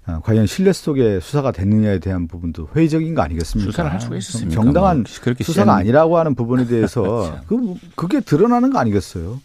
[0.08, 3.72] 어, 과연 신뢰 속에 수사가 됐느냐에 대한 부분도 회의적인 거 아니겠습니까?
[3.72, 4.62] 수사를 할 수가 있었습니까?
[4.62, 7.04] 정당한 뭐 수사가 아니라고 하는 부분에 대해서
[7.48, 7.76] 그렇죠.
[7.76, 9.40] 그 그게 드러나는 거 아니겠어요?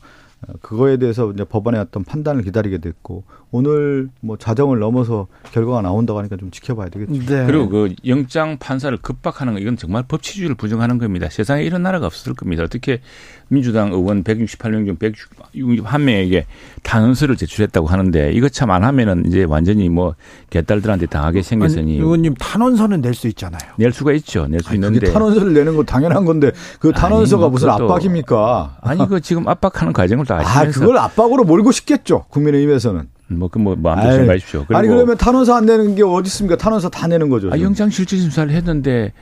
[0.61, 6.37] 그거에 대해서 이제 법원의 어떤 판단을 기다리게 됐고 오늘 뭐 자정을 넘어서 결과가 나온다고 하니까
[6.37, 7.13] 좀 지켜봐야 되겠죠.
[7.27, 7.47] 네.
[7.47, 11.29] 그리고 그 영장 판사를 급박하는 거 이건 정말 법치주의를 부정하는 겁니다.
[11.31, 12.65] 세상에 이런 나라가 없을 겁니다.
[12.65, 13.01] 어떻게
[13.49, 16.45] 민주당 의원 168명 중 161명에게
[16.83, 20.17] 탄원서를 제출했다고 하는데 이거 참안 하면은 이제 완전히 뭐
[20.51, 21.93] 개딸들한테 당하게 생겼으니.
[21.93, 23.61] 아니, 의원님 탄원서는 낼 수 있잖아요.
[23.79, 24.47] 낼 수가 있죠.
[24.49, 25.13] 낼 수 있는데.
[25.13, 28.79] 탄원서를 내는 거 당연한 건데 그 탄원서가 아니, 뭐 무슨 압박입니까?
[28.83, 30.81] 아니 그 지금 압박하는 과정을 다 아시면서.
[30.81, 32.25] 아 그걸 압박으로 몰고 싶겠죠.
[32.29, 33.16] 국민의힘에서는.
[33.29, 34.67] 뭐, 그, 뭐, 마음대로 뭐 생각하십시오.
[34.71, 36.57] 아니, 그러면 탄원서 안 내는 게 어디 있습니까?
[36.57, 37.51] 탄원서 다 내는 거죠.
[37.53, 39.13] 아, 영장 실질심사를 했는데,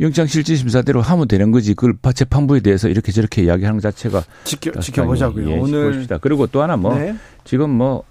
[0.00, 1.74] 영장 실질심사대로 하면 되는 거지.
[1.74, 4.24] 그걸 재판부에 대해서 이렇게 저렇게 이야기하는 것 자체가.
[4.44, 5.50] 지켜, 지켜보자고요.
[5.50, 5.66] 예, 오늘.
[5.66, 6.18] 지켜봅시다.
[6.18, 7.14] 그리고 또 하나 뭐, 네.
[7.44, 8.02] 지금 뭐,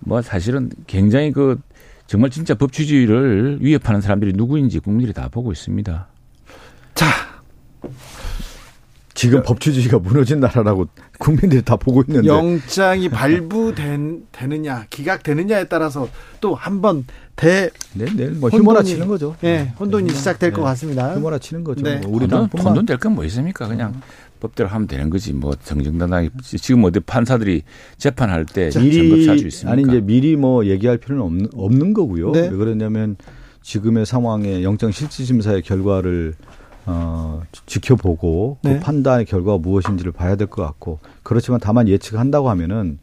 [0.00, 1.58] 뭐 사실은 굉장히 그,
[2.06, 6.06] 정말 진짜 법치주의를 위협하는 사람들이 누구인지 국민들이 다 보고 있습니다.
[6.94, 7.06] 자,
[9.16, 10.86] 지금 법치주의가 무너진 나라라고
[11.18, 16.06] 국민들이 다 보고 있는데 영장이 발부되느냐 기각되느냐에 따라서
[16.42, 19.34] 또 한번 대 네, 네, 뭐 휴머나 치는 거죠.
[19.40, 21.14] 네, 혼돈이 네, 시작될 네, 것 같습니다.
[21.14, 21.82] 휴머나 치는 거죠.
[21.82, 21.96] 네.
[21.96, 23.66] 뭐 우리 당 혼돈 될건 뭐 있습니까?
[23.66, 24.02] 그냥 음.
[24.38, 25.32] 법대로 하면 되는 거지.
[25.32, 27.62] 뭐 정정당당히 지금 어디 판사들이
[27.96, 29.28] 재판할 때 미리
[29.64, 32.32] 아니 이제 미리 뭐 얘기할 필요는 없는, 없는 거고요.
[32.32, 32.40] 네.
[32.42, 33.16] 왜 그러냐면
[33.62, 36.34] 지금의 상황에 영장 실질 심사의 결과를
[36.86, 38.74] 어, 지켜보고 그 네.
[38.74, 42.98] 그 판단의 결과가 무엇인지를 봐야 될 것 같고 그렇지만 다만 예측한다고 하면은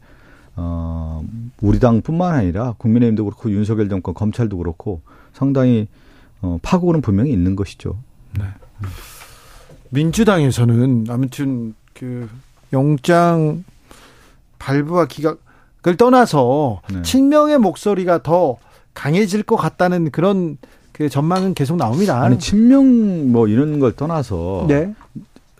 [0.56, 1.22] 어,
[1.60, 5.88] 우리 당뿐만 아니라 국민의힘도 그렇고 윤석열 정권 검찰도 그렇고 상당히
[6.40, 7.98] 어, 파고는 분명히 있는 것이죠.
[8.38, 8.44] 네.
[9.90, 12.28] 민주당에서는 아무튼 그
[12.72, 13.64] 영장
[14.58, 17.02] 발부와 기각을 떠나서 네.
[17.02, 18.56] 친명의 목소리가 더
[18.94, 20.56] 강해질 것 같다는 그런
[20.94, 22.22] 그 전망은 계속 나옵니다.
[22.22, 24.94] 아니 친명 뭐 이런 걸 떠나서 네.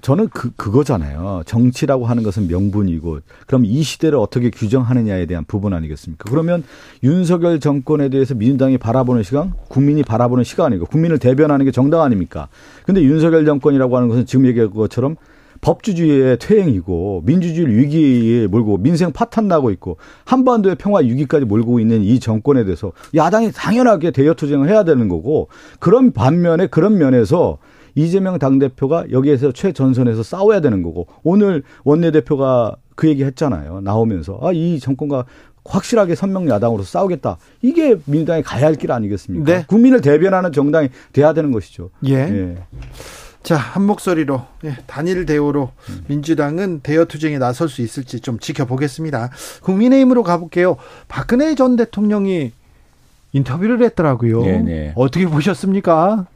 [0.01, 1.43] 저는 그 그거잖아요.
[1.45, 6.31] 정치라고 하는 것은 명분이고 그럼 이 시대를 어떻게 규정하느냐에 대한 부분 아니겠습니까?
[6.31, 6.63] 그러면
[7.03, 12.49] 윤석열 정권에 대해서 민주당이 바라보는 시간, 국민이 바라보는 시간이고 국민을 대변하는 게 정당 아닙니까?
[12.85, 15.17] 근데 윤석열 정권이라고 하는 것은 지금 얘기한 것처럼
[15.69, 19.97] 법주주의의 퇴행이고 민주주의를 위기에 몰고 민생 파탄 나고 있고
[20.27, 25.49] 한반도의 평화 위기까지 몰고 있는 이 정권에 대해서 야당이 당연하게 대여 투쟁을 해야 되는 거고
[25.81, 27.57] 그런 반면에 그런 면에서
[27.95, 33.81] 이재명 당대표가 여기에서 최전선에서 싸워야 되는 거고 오늘 원내대표가 그 얘기 했잖아요.
[33.81, 35.25] 나오면서 아 이 정권과
[35.65, 37.39] 확실하게 선명 야당으로 싸우겠다.
[37.63, 39.45] 이게 민주당이 가야 할 길 아니겠습니까?
[39.51, 39.65] 네.
[39.67, 41.89] 국민을 대변하는 정당이 돼야 되는 것이죠.
[42.07, 42.15] 예.
[42.17, 42.55] 예.
[43.45, 45.71] 자, 한 목소리로 예, 단일 대우로
[46.09, 49.31] 민주당은 대여 투쟁에 나설 수 있을지 좀 지켜보겠습니다.
[49.63, 50.77] 국민의힘으로 가볼게요.
[51.09, 52.53] 박근혜 전 대통령이
[53.33, 54.43] 인터뷰를 했더라고요.
[54.43, 54.93] 네네.
[54.97, 56.27] 어떻게 보셨습니까?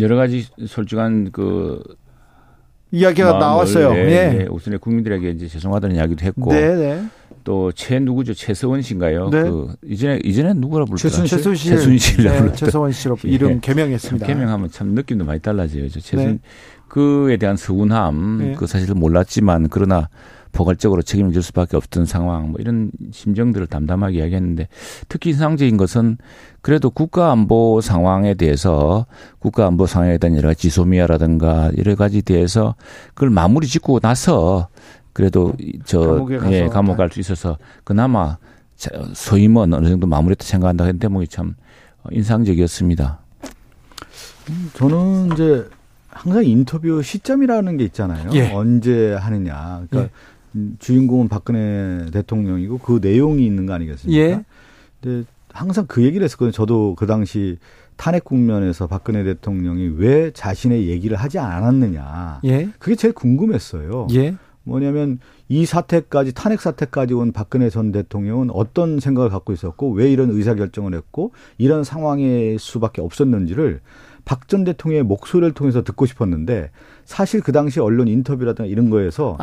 [0.00, 1.82] 여러 가지 솔직한 그
[2.92, 3.92] 이야기가 나왔어요.
[3.96, 4.38] 예.
[4.42, 4.46] 예.
[4.48, 6.52] 우선에 국민들에게 이제 죄송하다는 이야기도 했고.
[6.52, 7.04] 네, 네.
[7.44, 8.34] 또 최 누구죠?
[8.34, 9.28] 최서원 씨인가요?
[9.30, 9.42] 네.
[9.42, 11.24] 그 이전에 이전에 누구라 부르더라?
[11.24, 11.56] 최순실.
[11.56, 12.24] 최순실.
[12.24, 14.26] 네, 최서원 씨로 이름 개명했습니다.
[14.26, 15.88] 개명하면 참 느낌도 많이 달라져요.
[15.88, 16.38] 최순 네.
[16.88, 18.54] 그에 대한 서운함 네.
[18.56, 20.08] 그 사실은 몰랐지만 그러나
[20.52, 24.68] 포괄적으로 책임을 질 수밖에 없던 상황 뭐 이런 심정들을 담담하게 이야기했는데
[25.08, 26.16] 특히 인상적인 것은
[26.62, 29.06] 그래도 국가 안보 상황에 대해서
[29.40, 32.76] 국가 안보 상황에 대한 여러 가지 지소미아라든가 여러 가지 대해서
[33.14, 34.68] 그걸 마무리 짓고 나서
[35.14, 35.54] 그래도
[35.86, 38.36] 저 감옥에 가서 예, 감옥 갈 수 있어서 그나마
[39.14, 41.54] 소임은 어느 정도 마무리했다 생각한다 했는데 대목이 참
[42.10, 43.20] 인상적이었습니다.
[44.50, 45.66] 음, 저는 이제
[46.08, 48.30] 항상 인터뷰 시점이라는 게 있잖아요.
[48.34, 48.50] 예.
[48.52, 49.84] 언제 하느냐.
[49.88, 50.12] 그러니까
[50.56, 50.60] 예.
[50.78, 54.20] 주인공은 박근혜 대통령이고 그 내용이 있는 거 아니겠습니까?
[54.20, 54.44] 예.
[55.00, 56.52] 근데 항상 그 얘기를 했었거든요.
[56.52, 57.58] 저도 그 당시
[57.96, 62.40] 탄핵 국면에서 박근혜 대통령이 왜 자신의 얘기를 하지 않았느냐.
[62.44, 62.68] 예.
[62.78, 64.08] 그게 제일 궁금했어요.
[64.14, 64.34] 예.
[64.64, 70.30] 뭐냐면 이 사태까지 탄핵 사태까지 온 박근혜 전 대통령은 어떤 생각을 갖고 있었고 왜 이런
[70.30, 73.80] 의사 결정을 했고 이런 상황일 수밖에 없었는지를
[74.24, 76.70] 박 전 대통령의 목소리를 통해서 듣고 싶었는데
[77.04, 79.36] 사실 그 당시 언론 인터뷰라든가 이런 거에서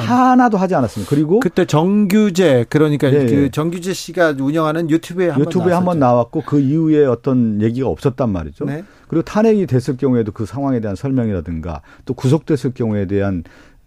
[0.00, 1.10] 하, 하나도 하지 않았습니다.
[1.10, 3.26] 그리고 그때 정규재 그러니까 네.
[3.26, 8.30] 그 정규재 씨가 운영하는 유튜브에 한 유튜브에 한 번 나왔고 그 이후에 어떤 얘기가 없었단
[8.30, 8.66] 말이죠.
[8.66, 8.84] 네.
[9.08, 13.42] 그리고 탄핵이 됐을 경우에도 그 상황에 대한 설명이라든가 또 구속됐을 경우에 대한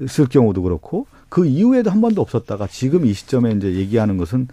[0.07, 4.49] 쓸 경우도 그렇고 그 이후에도 한 번도 없었다가 지금 이 시점에 이제 얘기하는 것은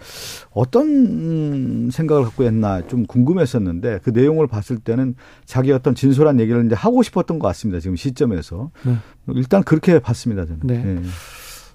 [0.53, 6.77] 어떤 생각을 갖고 했나 좀 궁금했었는데 그 내용을 봤을 때는 자기 어떤 진솔한 얘기를 이제
[6.77, 7.81] 하고 싶었던 것 같습니다.
[7.81, 8.97] 지금 시점에서 네.
[9.35, 10.47] 일단 그렇게 봤습니다.
[10.47, 10.61] 저는.
[10.63, 10.83] 네.
[10.85, 11.03] 네.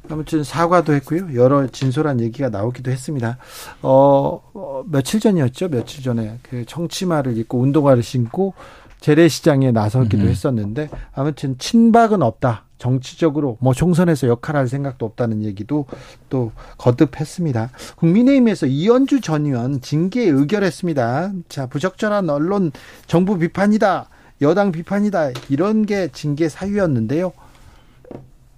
[0.09, 1.35] 아무튼 사과도 했고요.
[1.35, 3.37] 여러 진솔한 얘기가 나오기도 했습니다.
[3.81, 5.69] 어, 어 며칠 전이었죠.
[5.69, 8.53] 며칠 전에 그 청치마를 입고 운동화를 신고
[8.99, 10.29] 재래시장에 나서기도 음.
[10.29, 12.65] 했었는데 아무튼 친박은 없다.
[12.83, 15.85] 정치적으로 뭐 총선에서 역할할 생각도 없다는 얘기도
[16.29, 17.69] 또 거듭했습니다.
[17.95, 21.31] 국민의힘에서 이현주 전 의원 징계 의결했습니다.
[21.47, 22.73] 자, 부적절한 언론
[23.07, 24.09] 정부 비판이다.
[24.41, 25.29] 여당 비판이다.
[25.47, 27.31] 이런 게 징계 사유였는데요.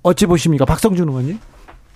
[0.02, 0.66] 어찌 보십니까?
[0.66, 1.38] 박성준 의원님?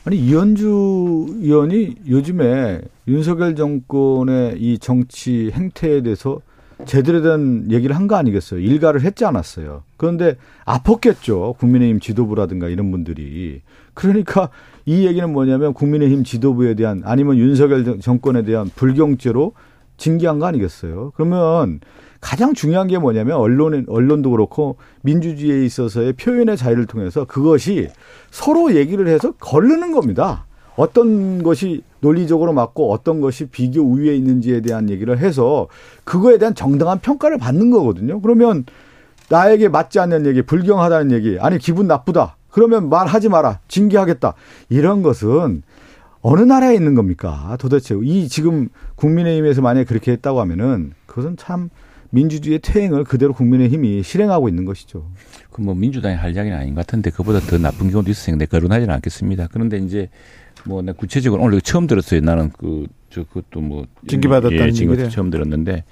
[0.06, 6.42] 아니 이현주 의원이 요즘에 윤석열 정권의 이 정치 행태에 대해서
[6.86, 8.60] 제대로 된 얘기를 한 거 아니겠어요?
[8.60, 9.84] 일가를 했지 않았어요.
[9.98, 11.58] 그런데 아팠겠죠.
[11.58, 13.62] 국민의힘 지도부라든가 이런 분들이.
[13.94, 14.50] 그러니까
[14.86, 19.54] 이 얘기는 뭐냐면 국민의힘 지도부에 대한 아니면 윤석열 정권에 대한 불경죄로
[19.98, 21.12] 징계한 거 아니겠어요?
[21.16, 21.82] 그러면
[22.22, 27.90] 가장 중요한 게 뭐냐면 언론 언론도 그렇고 민주주의에 있어서의 표현의 자유를 통해서 그것이
[28.32, 30.46] 서로 얘기를 해서 걸르는 겁니다.
[30.80, 35.68] 어떤 것이 논리적으로 맞고 어떤 것이 비교 우위에 있는지에 대한 얘기를 해서
[36.06, 38.22] 그거에 대한 정당한 평가를 받는 거거든요.
[38.22, 38.64] 그러면
[39.28, 42.38] 나에게 맞지 않는 얘기, 불경하다는 얘기, 아니 기분 나쁘다.
[42.50, 43.60] 그러면 말하지 마라.
[43.68, 44.36] 징계하겠다.
[44.70, 45.64] 이런 것은
[46.22, 47.58] 어느 나라에 있는 겁니까?
[47.60, 51.70] 도대체 이 지금 국민의힘에서 만약에 그렇게 했다고 하면은 그것은 참
[52.12, 55.06] 민주주의의 퇴행을 그대로 국민의힘이 실행하고 있는 것이죠.
[55.52, 59.50] 그 뭐 민주당의 할 이야기는 아닌 것 같은데 그보다 더 나쁜 경우도 내 거론하지는 않겠습니다.
[59.52, 60.10] 그런데 이제
[60.66, 62.22] 뭐, 내 구체적으로 오늘 처음 들었어요.
[62.22, 63.86] 나는 그, 저, 그것도 뭐.
[64.08, 65.84] 징계받았다는 예, 징계 처음 들었는데,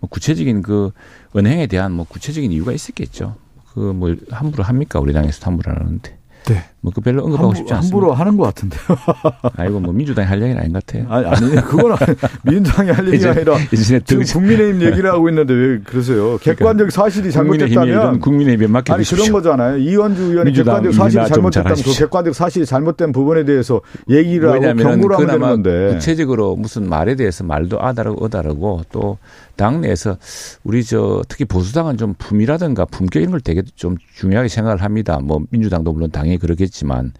[0.00, 0.90] 뭐 구체적인 그
[1.36, 3.36] 은행에 대한 뭐 구체적인 이유가 있었겠죠.
[3.72, 5.00] 그 뭐 함부로 합니까?
[5.00, 6.18] 우리 당에서 함부로 안 하는데.
[6.46, 6.64] 네.
[6.82, 7.96] 뭐 그 별로 언급하고 함부, 싶지 않습니다.
[7.96, 8.80] 함부로 하는 것 같은데요.
[9.56, 11.06] 아이고 뭐 민주당이 할 얘기는 아닌 것 같아요.
[11.08, 11.96] 아니, 아니 그건
[12.42, 13.56] 민주당이 할 얘기가 아니라
[14.04, 16.38] 지금 국민의힘 얘기를 하고 있는데 왜 그러세요?
[16.38, 19.76] 그러니까 객관적 사실이 잘못됐다면 국민의힘에 맡겨 아니 그런 거잖아요.
[19.78, 23.80] 이원주 의원이 객관적 사실이 잘못됐다면 그 객관적 사실이 잘못된 부분에 대해서
[24.10, 29.18] 얘기를 하고 경고를 하면 되는 건데 구체적으로 무슨 말에 대해서 말도 아다르고 어다르고 또
[29.56, 30.16] 당내에서
[30.64, 35.20] 우리 저 특히 보수당은 좀 품이라든가 품격 이런 걸 되게 좀 중요하게 생각을 합니다.
[35.22, 37.12] 뭐 민주당도 물론 당연히 그렇 겠지만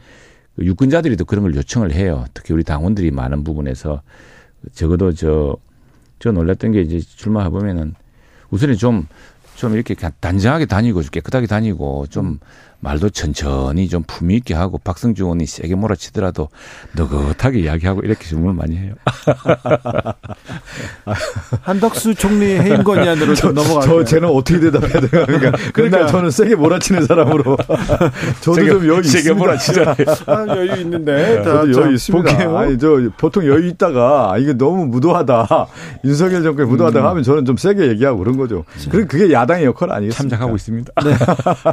[0.56, 2.24] 그 유권자들이도 그런 걸 요청을 해요.
[2.34, 4.02] 특히 우리 당원들이 많은 부분에서
[4.72, 5.56] 적어도 저,
[6.18, 7.94] 저 놀랐던 게 이제 출마해 보면은
[8.50, 9.06] 우선은 좀,
[9.54, 12.38] 좀 이렇게 단정하게 다니고 깨끗하게 다니고 좀
[12.82, 16.48] 말도 천천히 좀 품위 있게 하고 박성주 의원이 세게 몰아치더라도
[16.96, 18.94] 느긋하게 이야기하고 이렇게 질문을 많이 해요.
[21.62, 24.00] 한덕수 총리 해임 건의안으로 좀 넘어갈게요.
[24.00, 25.24] 저 쟤는 어떻게 대답해야 돼요?
[25.26, 27.56] 그러니까, 그러니까 저는 세게 몰아치는 사람으로
[28.42, 29.94] 저도 세게, 좀 여유 세게 몰아치잖아요.
[30.26, 31.36] 아, 여유 있는데.
[31.36, 32.30] 네, 저도 여유 있습니다.
[32.30, 32.58] 볼게요.
[32.58, 35.68] 아니 저 보통 여유 있다가 아, 이게 너무 무도하다.
[36.04, 37.06] 윤석열 정권 무도하다 음.
[37.06, 38.64] 하면 저는 좀 세게 얘기하고 그런 거죠.
[38.90, 40.36] 그래 그게 야당의 역할 아니겠습니까?
[40.36, 40.92] 참작하고 있습니다.
[41.04, 41.14] 네.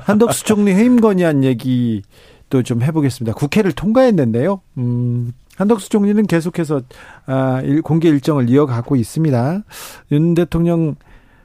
[0.05, 3.35] 한덕수 총리 해임 건의안 얘기도 좀 해보겠습니다.
[3.35, 4.61] 국회를 통과했는데요.
[4.77, 6.81] 음, 한덕수 총리는 계속해서
[7.25, 9.63] 아, 공개 일정을 이어가고 있습니다.
[10.11, 10.95] 윤 대통령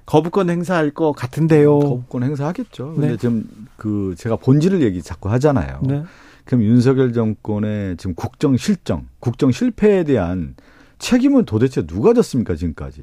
[0.07, 1.79] 거부권 행사할 것 같은데요.
[1.79, 2.95] 거부권 행사하겠죠.
[2.95, 3.17] 근데 네.
[3.17, 3.45] 지금
[3.77, 5.81] 그 제가 본질을 얘기 자꾸 하잖아요.
[5.83, 6.05] 네.
[6.45, 10.55] 그럼 윤석열 정권의 지금 국정 실정, 국정 실패에 대한
[10.99, 13.03] 책임은 도대체 누가 졌습니까 지금까지?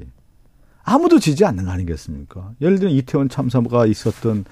[0.84, 2.52] 아무도 지지 않는 거 아니겠습니까?
[2.60, 4.44] 예를 들면 이태원 참사가 있었던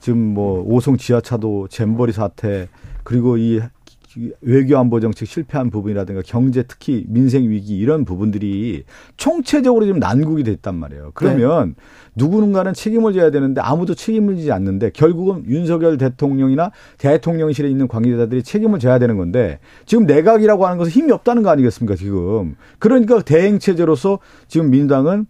[0.00, 2.68] 지금 뭐 오송 지하차도 잼버리 사태
[3.04, 3.60] 그리고 이
[4.40, 8.84] 외교안보 정책 실패한 부분이라든가 경제 특히 민생 위기 이런 부분들이
[9.16, 11.12] 총체적으로 지금 난국이 됐단 말이에요.
[11.14, 11.74] 그러면 네.
[12.16, 18.78] 누구는가는 책임을 져야 되는데 아무도 책임을 지지 않는데 결국은 윤석열 대통령이나 대통령실에 있는 관계자들이 책임을
[18.78, 22.56] 져야 되는 건데 지금 내각이라고 하는 것은 힘이 없다는 거 아니겠습니까 지금.
[22.78, 24.18] 그러니까 대행 체제로서
[24.48, 25.26] 지금 민주당은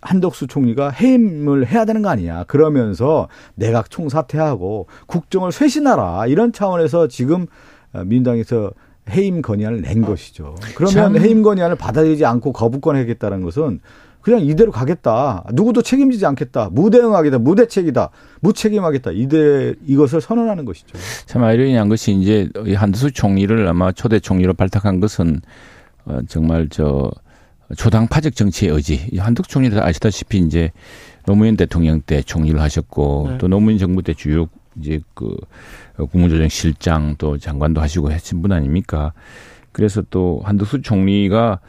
[0.00, 2.44] 한덕수 총리가 해임을 해야 되는 거 아니냐.
[2.44, 6.26] 그러면서 내각 총사퇴하고 국정을 쇄신하라.
[6.26, 7.46] 이런 차원에서 지금
[7.92, 8.72] 어, 민주당에서
[9.10, 10.54] 해임 건의안을 낸 것이죠.
[10.74, 13.80] 그러면 해임 건의안을 받아들이지 않고 거부권하겠다는 것은
[14.20, 15.44] 그냥 이대로 가겠다.
[15.52, 16.68] 누구도 책임지지 않겠다.
[16.72, 17.38] 무대응하겠다.
[17.38, 18.10] 무대책이다.
[18.40, 19.12] 무책임하겠다.
[19.12, 20.98] 이대 이것을 선언하는 것이죠.
[21.24, 25.40] 참 아이러니한 것이 이제 한두수 총리를 아마 초대 총리로 발탁한 것은
[26.04, 27.10] 어, 정말 저
[27.76, 29.10] 초당 파적 정치의 의지.
[29.18, 30.70] 한덕 총리도 아시다시피 이제
[31.26, 33.38] 노무현 대통령 때 총리를 하셨고 네.
[33.38, 35.36] 또 노무현 정부 때 주요 이제 그
[35.96, 39.12] 국무조정 실장 또 장관도 하시고 하신 분 아닙니까?
[39.72, 41.60] 그래서 또 한덕수 총리가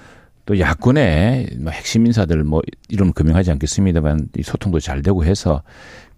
[0.46, 5.62] 또 야권의 뭐 핵심 인사들 뭐 이름 금명하지 않겠습니다만 소통도 잘 되고 해서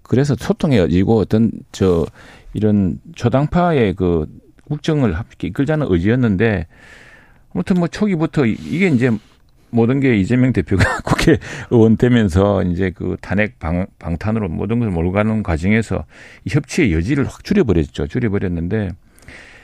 [0.04, 2.06] 그래서 소통이 어지고 어떤 저
[2.54, 4.28] 이런 초당파의 그
[4.66, 6.68] 국정을 이끌자는 의지였는데
[7.54, 9.12] 아무튼 뭐 초기부터 이게 이제
[9.72, 15.44] 모든 게 이재명 대표가 국회의원 되면서 이제 그 탄핵 방, 방탄으로 모든 것을 몰고 가는
[15.44, 16.06] 과정에서
[16.48, 18.08] 협치의 여지를 확 줄여버렸죠.
[18.08, 18.92] 줄여버렸는데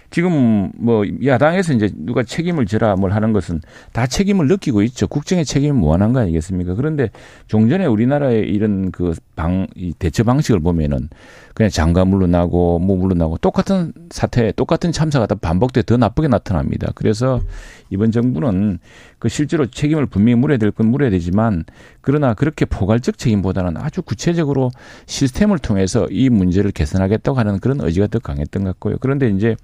[0.10, 5.08] 지금 뭐 야당에서 이제 누가 책임을 져라 뭘 하는 것은 다 책임을 느끼고 있죠.
[5.08, 6.76] 국정의 책임은 무한한 거 아니겠습니까?
[6.76, 7.10] 그런데
[7.48, 11.10] 종전에 우리나라의 이런 그 방, 이 대처 방식을 보면은
[11.58, 16.92] 그냥 장관 물러나고 뭐 물러나고 똑같은 사태, 똑같은 참사가 다 반복돼 더 나쁘게 나타납니다.
[16.94, 17.42] 그래서
[17.90, 18.78] 이번 정부는
[19.18, 21.66] 그 실제로 책임을 분명히 물어야 될 건 물어야 되지만
[22.02, 24.70] 그러나 그렇게 포괄적 책임보다는 아주 구체적으로
[25.08, 28.98] 시스템을 통해서 이 문제를 개선하겠다고 하는 그런 의지가 더 강했던 것 같고요.
[29.02, 29.56] 그런데 이제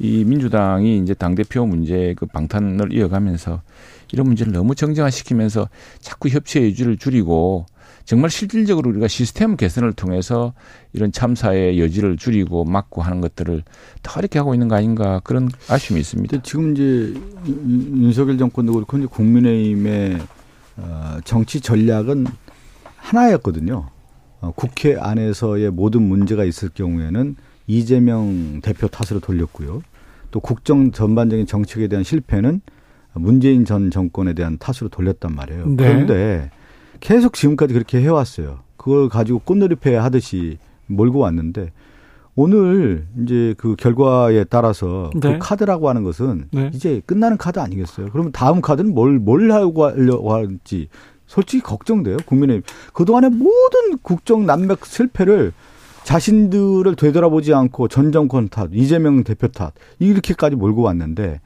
[0.00, 3.62] 이 민주당이 이제 당대표 문제 그 방탄을 이어가면서
[4.12, 5.68] 이런 문제를 너무 정쟁화시키면서
[6.00, 7.66] 자꾸 협치의 여지를 줄이고
[8.04, 10.54] 정말 실질적으로 우리가 시스템 개선을 통해서
[10.92, 13.62] 이런 참사의 여지를 줄이고 막고 하는 것들을
[14.02, 16.42] 더 이렇게 하고 있는 거 아닌가 그런 아쉬움이 있습니다.
[16.42, 17.14] 지금 이제
[17.46, 20.18] 윤석열 정권도 그렇고 이제 국민의힘의
[20.78, 22.26] 어, 정치 전략은
[22.96, 23.88] 하나였거든요.
[24.40, 27.36] 어, 국회 안에서의 모든 문제가 있을 경우에는
[27.66, 29.82] 이재명 대표 탓으로 돌렸고요.
[30.30, 32.60] 또 국정 전반적인 정책에 대한 실패는
[33.14, 35.66] 문재인 전 정권에 대한 탓으로 돌렸단 말이에요.
[35.66, 35.76] 네.
[35.76, 36.50] 그런데
[37.02, 38.60] 계속 지금까지 그렇게 해왔어요.
[38.76, 41.72] 그걸 가지고 꽃놀이패 하듯이 몰고 왔는데
[42.36, 45.32] 오늘 이제 그 결과에 따라서 그 네.
[45.32, 46.70] 그 카드라고 하는 것은 네.
[46.72, 48.08] 이제 끝나는 카드 아니겠어요?
[48.12, 50.88] 그러면 다음 카드는 뭘, 뭘 하고 하려고 할지
[51.26, 52.18] 솔직히 걱정돼요.
[52.24, 52.62] 국민의
[52.94, 55.52] 그동안의 모든 국정 난맥 실패를
[56.04, 61.40] 자신들을 되돌아보지 않고 전 정권 탓, 이재명 대표 탓 이렇게까지 몰고 왔는데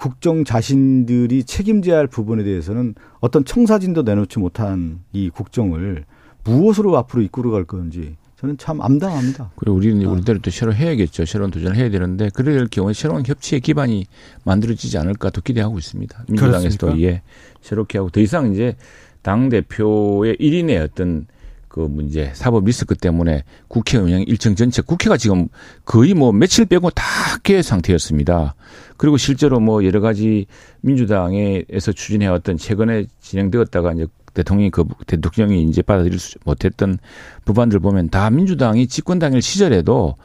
[0.00, 6.06] 국정 자신들이 책임져야 할 부분에 대해서는 어떤 청사진도 내놓지 못한 이 국정을
[6.42, 9.50] 무엇으로 앞으로 이끌어 갈 건지 저는 참 암담합니다.
[9.56, 10.12] 그리고 우리는 어.
[10.12, 11.26] 우리대로 또 새로 해야겠죠.
[11.26, 14.06] 새로운 도전을 해야 되는데 그럴 경우에 새로운 협치의 기반이
[14.44, 16.24] 만들어지지 않을까 또 기대하고 있습니다.
[16.28, 17.20] 민주당에서도 예,
[17.60, 18.76] 새롭게 하고 더 이상 이제
[19.20, 21.26] 당 대표의 1인의 어떤
[21.70, 25.46] 그 문제, 사법 리스크 때문에 국회 운영 일정 전체, 국회가 지금
[25.84, 27.04] 거의 뭐 며칠 빼고 다
[27.42, 28.54] 깨 상태였습니다.
[28.96, 30.46] 그리고 실제로 뭐 여러 가지
[30.82, 36.98] 민주당에서 추진해왔던 최근에 진행되었다가 이제 대통령이 그 대통령이 이제 받아들일 수 못했던
[37.44, 40.16] 법안들 보면 다 민주당이 집권 당일 시절에도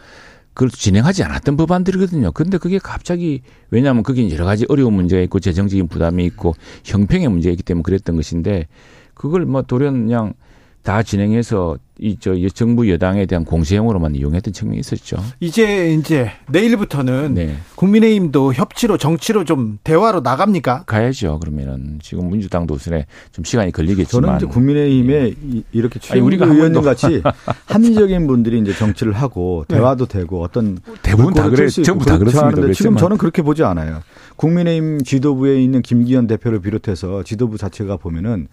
[0.54, 2.32] 그걸 진행하지 않았던 법안들이거든요.
[2.32, 7.52] 근데 그게 갑자기 왜냐하면 그게 여러 가지 어려운 문제가 있고 재정적인 부담이 있고 형평의 문제가
[7.52, 8.68] 있기 때문에 그랬던 것인데
[9.14, 10.34] 그걸 뭐 돌연 그냥
[10.86, 15.18] 다 진행해서 이 저 정부 여당에 대한 공세형으로만 이용했던 측면이 있었죠.
[15.40, 17.56] 이제 이제 내일부터는 네.
[17.76, 20.84] 국민의힘도 협치로 정치로 좀 대화로 나갑니까?
[20.86, 21.40] 가야죠.
[21.40, 25.62] 그러면은 지금 민주당도 우선에 좀 시간이 걸리겠지만 저는 이제 국민의힘에 네.
[25.72, 27.24] 이렇게 최고 의원님 같이
[27.68, 29.78] 합리적인 분들이 이제 정치를 하고 네.
[29.78, 30.20] 대화도 네.
[30.20, 32.74] 되고 어떤 대부분 다 그래 전부 다 그렇습니다.
[32.74, 34.02] 지금 저는 그렇게 보지 않아요.
[34.36, 38.50] 국민의힘 지도부에 있는 김기현 대표를 비롯해서 지도부 자체가 보면은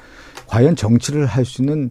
[0.46, 1.90] 과연 정치를 할 수 있는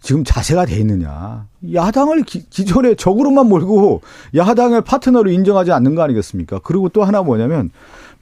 [0.00, 1.46] 지금 자세가 돼 있느냐.
[1.74, 4.02] 야당을 기, 기존에 적으로만 몰고
[4.34, 6.60] 야당을 파트너로 인정하지 않는 거 아니겠습니까?
[6.62, 7.70] 그리고 또 하나 뭐냐면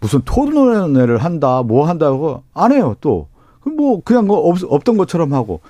[0.00, 3.28] 무슨 토론회를 한다, 뭐 한다고 안 해요, 또.
[3.64, 5.60] 뭐 그냥 뭐 없, 없던 것처럼 하고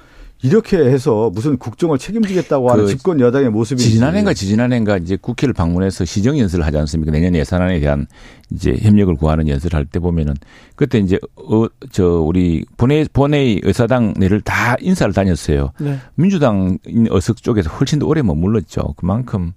[0.46, 6.04] 이렇게 해서 무슨 국정을 책임지겠다고 하는 그 집권 여당의 모습이 지지난해인가 지지난해인가 이제 국회를 방문해서
[6.04, 7.10] 시정 연설을 하지 않습니까?
[7.10, 8.06] 내년 예산안에 대한
[8.52, 10.34] 이제 협력을 구하는 연설을 할 때 보면은
[10.76, 15.72] 그때 이제 어 저 우리 본회 본회의 의사당 내를 다 인사를 다녔어요.
[15.80, 15.98] 네.
[16.14, 16.78] 민주당
[17.10, 18.94] 어석 쪽에서 훨씬 더 오래 머물렀죠.
[18.96, 19.52] 그만큼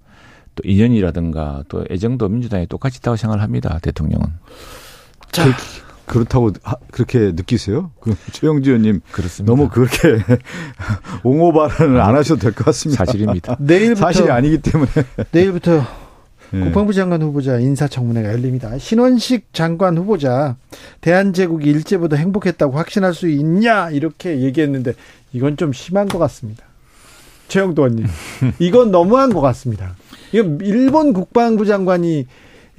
[0.54, 3.78] 또 인연이라든가 또 애정도 민주당에 똑같이 있다고 생각을 합니다.
[3.82, 4.26] 대통령은.
[5.32, 5.44] 자.
[5.44, 5.52] 그
[6.18, 7.90] 렇다고 하, 그렇게 느끼세요?
[8.00, 9.50] 그 최영주 의원님 그렇습니다.
[9.54, 10.18] 너무 그렇게
[11.22, 13.04] 옹호 발언을 안 하셔도 될 것 같습니다.
[13.04, 13.56] 사실입니다.
[13.60, 14.90] 내일부터 사실이 아니기 때문에
[15.30, 15.84] 내일부터
[16.52, 16.64] 네.
[16.64, 18.76] 국방부 장관 후보자 인사청문회가 열립니다.
[18.76, 20.56] 신원식 장관 후보자
[21.00, 24.94] 대한제국이 일제보다 행복했다고 확신할 수 있냐 이렇게 얘기했는데
[25.32, 26.64] 이건 좀 심한 것 같습니다.
[27.48, 28.06] 최영도 의원님
[28.58, 29.94] 이건 너무한 것 같습니다.
[30.32, 32.26] 이건 일본 국방부 장관이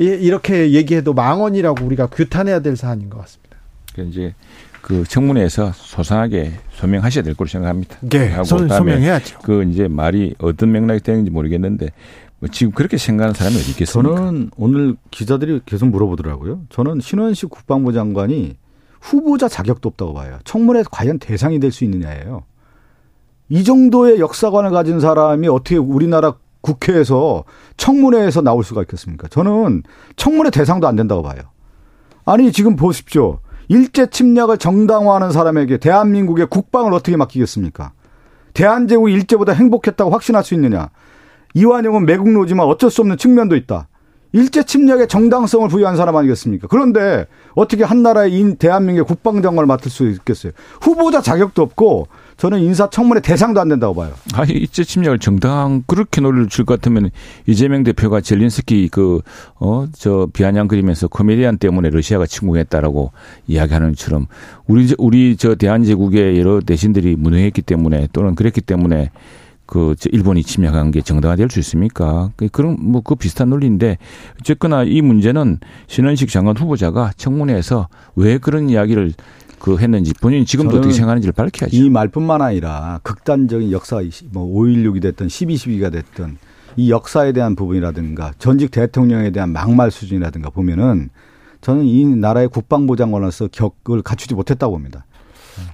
[0.05, 3.57] 이렇게 얘기해도 망언이라고 우리가 규탄해야 될 사안인 것 같습니다.
[3.97, 4.33] 이제
[4.81, 7.97] 그 청문회에서 소상하게 소명하셔야 될 거로 생각합니다.
[8.01, 9.39] 네, 하고 소, 소명해야죠.
[9.39, 11.89] 그 이제 말이 어떤 맥락이 되는지 모르겠는데
[12.39, 14.15] 뭐 지금 그렇게 생각하는 사람이 어디 있겠습니까?
[14.15, 16.63] 저는 오늘 기자들이 계속 물어보더라고요.
[16.69, 18.55] 저는 신원식 국방부 장관이
[18.99, 20.39] 후보자 자격도 없다고 봐요.
[20.45, 22.43] 청문회 과연 대상이 될 수 있느냐예요.
[23.49, 27.43] 이 정도의 역사관을 가진 사람이 어떻게 우리나라 국회에서
[27.77, 29.27] 청문회에서 나올 수가 있겠습니까?
[29.27, 29.83] 저는
[30.15, 31.41] 청문회 대상도 안 된다고 봐요.
[32.25, 33.39] 아니 지금 보십시오.
[33.67, 37.93] 일제 침략을 정당화하는 사람에게 대한민국의 국방을 어떻게 맡기겠습니까?
[38.53, 40.89] 대한제국이 일제보다 행복했다고 확신할 수 있느냐?
[41.53, 43.87] 이완용은 매국노지만 어쩔 수 없는 측면도 있다.
[44.33, 46.67] 일제 침략의 정당성을 부여한 사람 아니겠습니까?
[46.67, 50.53] 그런데 어떻게 한 나라의 대한민국의 국방장관을 맡을 수 있겠어요?
[50.81, 52.07] 후보자 자격도 없고
[52.41, 54.13] 저는 인사청문회 대상도 안 된다고 봐요.
[54.33, 57.11] 아, 일제 침략을 정당 그렇게 논리를 줄것 같으면
[57.45, 59.21] 이재명 대표가 젤린스키 그,
[59.59, 63.11] 어, 저 비아냥 그리면서 코미디안 때문에 러시아가 침공했다라고
[63.45, 64.25] 이야기하는 것처럼
[64.65, 69.11] 우리, 우리 저 대한제국의 여러 대신들이 무능했기 때문에 또는 그랬기 때문에
[69.71, 72.31] 그 일본이 침략한 게 정당화될 수 있습니까?
[72.35, 73.99] 그 그런 뭐 그 비슷한 논리인데
[74.41, 79.13] 어쨌거나 이 문제는 신원식 장관 후보자가 청문회에서 왜 그런 이야기를
[79.61, 81.75] 그 했는지 본인이 지금도 어떻게 생각하는지를 밝혀야죠.
[81.75, 84.01] 이 말뿐만 아니라 극단적인 역사
[84.31, 86.37] 뭐 5.16이 됐든 12.12가 됐든
[86.77, 91.09] 이 역사에 대한 부분이라든가 전직 대통령에 대한 막말 수준이라든가 보면은
[91.61, 95.05] 저는 이 나라의 국방부 장관으로서 격을 갖추지 못했다고 봅니다.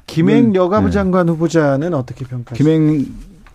[0.05, 0.59] 김행 네.
[0.59, 1.31] 여가부 장관 네.
[1.31, 2.57] 후보자는 어떻게 평가하세요?
[2.57, 3.05] 김행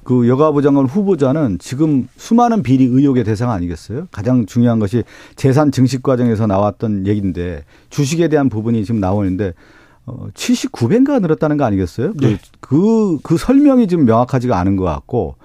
[0.03, 4.09] 그 여가부 장관 후보자는 지금 수많은 비리 의혹의 대상 아니겠어요?
[4.11, 5.05] 가장 중요한 것이
[5.37, 9.53] 재산 증식 과정에서 나왔던 얘기인데 주식에 대한 부분이 지금 나오는데
[10.07, 12.13] 어, 79배인가 늘었다는 거 아니겠어요?
[12.15, 12.39] 그, 네.
[12.61, 15.37] 그, 그 설명이 지금 명확하지가 않은 것 같고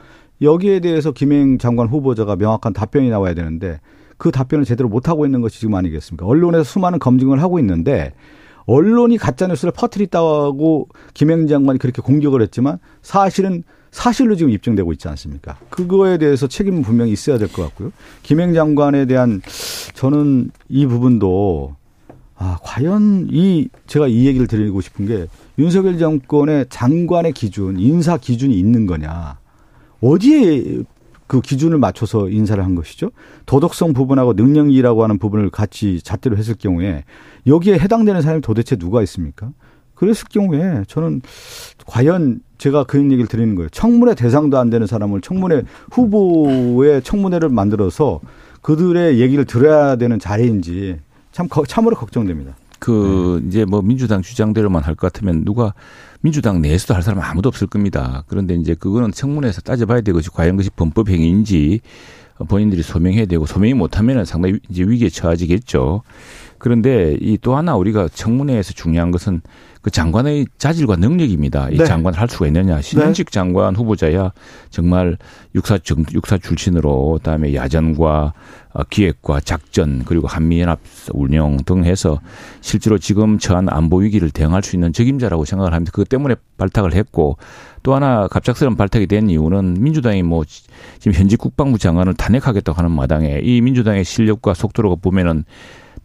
[0.42, 3.80] 여기에 대해서 김행 장관 후보자가 명확한 답변이 나와야 되는데
[4.18, 6.26] 그 답변을 제대로 못하고 있는 것이 지금 아니겠습니까?
[6.26, 8.14] 언론에서 수많은 검증을 하고 있는데
[8.66, 15.58] 언론이 가짜뉴스를 퍼뜨렸다고 김행 장관이 그렇게 공격을 했지만 사실은 사실로 지금 입증되고 있지 않습니까?
[15.70, 17.92] 그거에 대해서 책임은 분명히 있어야 될 것 같고요.
[18.24, 19.42] 김행 장관에 대한
[19.94, 21.76] 저는 이 부분도
[22.38, 25.28] 아, 과연 이, 제가 이 얘기를 드리고 싶은 게
[25.58, 29.40] 윤석열 정권의 장관의 기준, 인사 기준이 있는 거냐.
[30.02, 30.84] 어디에
[31.26, 33.12] 그 기준을 맞춰서 인사를 한 것이죠?
[33.46, 37.04] 도덕성 부분하고 능력이라고 하는 부분을 같이 잣대로 했을 경우에
[37.46, 39.52] 여기에 해당되는 사람이 도대체 누가 있습니까?
[39.96, 41.22] 그랬을 경우에 저는
[41.88, 43.70] 과연 제가 그런 얘기를 드리는 거예요.
[43.70, 48.22] 청문회 대상도 안 되는 사람을 청문회 후보의 청문회를 만들어서
[48.62, 51.00] 그들의 얘기를 들어야 되는 자리인지
[51.38, 52.56] 참 참으로 걱정됩니다.
[52.80, 53.48] 그 네.
[53.48, 55.76] 이제 뭐 민주당 주장대로만 할 것 같으면 누가
[56.22, 58.24] 민주당 내에서도 할 사람 아무도 없을 겁니다.
[58.28, 61.82] 그런데 이제 그거는 청문회에서 따져봐야 되고이 과연 그것이 범법 행위인지
[62.48, 66.02] 본인들이 소명해야 되고 소명이 못하면 상당히 이제 위기에 처해지겠죠.
[66.60, 69.42] 그런데 이 또 하나 우리가 청문회에서 중요한 것은
[69.82, 71.70] 그 장관의 자질과 능력입니다.
[71.70, 71.86] 이 네.
[71.86, 72.82] 장관을 할 수가 있느냐.
[72.82, 73.32] 신현직 네.
[73.32, 74.34] 장관 후보자야
[74.70, 75.18] 정말
[75.56, 78.34] 육사 정, 육사 출신으로 그다음에 야전과
[78.74, 80.80] 어, 기획과 작전 그리고 한미연합
[81.14, 82.20] 운영 등 해서
[82.60, 85.92] 실제로 지금 처한 안보 위기를 대응할 수 있는 적임자라고 생각을 합니다.
[85.94, 87.38] 그것 때문에 발탁을 했고
[87.82, 90.44] 또 하나 갑작스러운 발탁이 된 이유는 민주당이 뭐
[91.00, 95.46] 지금 현직 국방부 장관을 탄핵하겠다고 하는 마당에 이 민주당의 실력과 속도로 보면은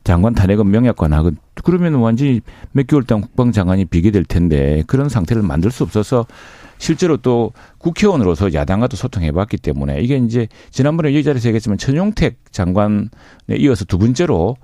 [0.05, 1.31] 장관 탄핵은 명약관 하고
[1.65, 2.41] 그러면 완전히
[2.73, 6.27] 몇 개월 동안 국방장관이 비게 될 텐데 그런 상태를 만들 수 없어서
[6.79, 13.09] 실제로 또 국회의원으로서 야당과도 소통해봤기 때문에 이게 이제 지난번에 이 자리에서 얘기했지만 천용택 장관에
[13.59, 14.57] 이어서 두 번째로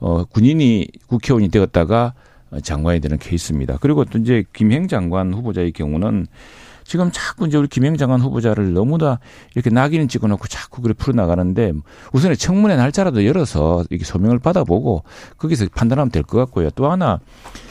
[0.00, 2.12] 어 군인이 국회의원이 되었다가
[2.62, 3.78] 장관이 되는 케이스입니다.
[3.80, 6.26] 그리고 또 이제 김행 장관 후보자의 경우는
[6.92, 9.18] 지금 자꾸 이제 우리 김행 장관 후보자를 너무나
[9.54, 11.72] 이렇게 낙인을 찍어놓고 자꾸 그래 풀어나가는데
[12.12, 15.02] 우선에 청문회 날짜라도 열어서 이렇게 소명을 받아보고
[15.38, 16.68] 거기서 판단하면 될 것 같고요.
[16.72, 17.18] 또 하나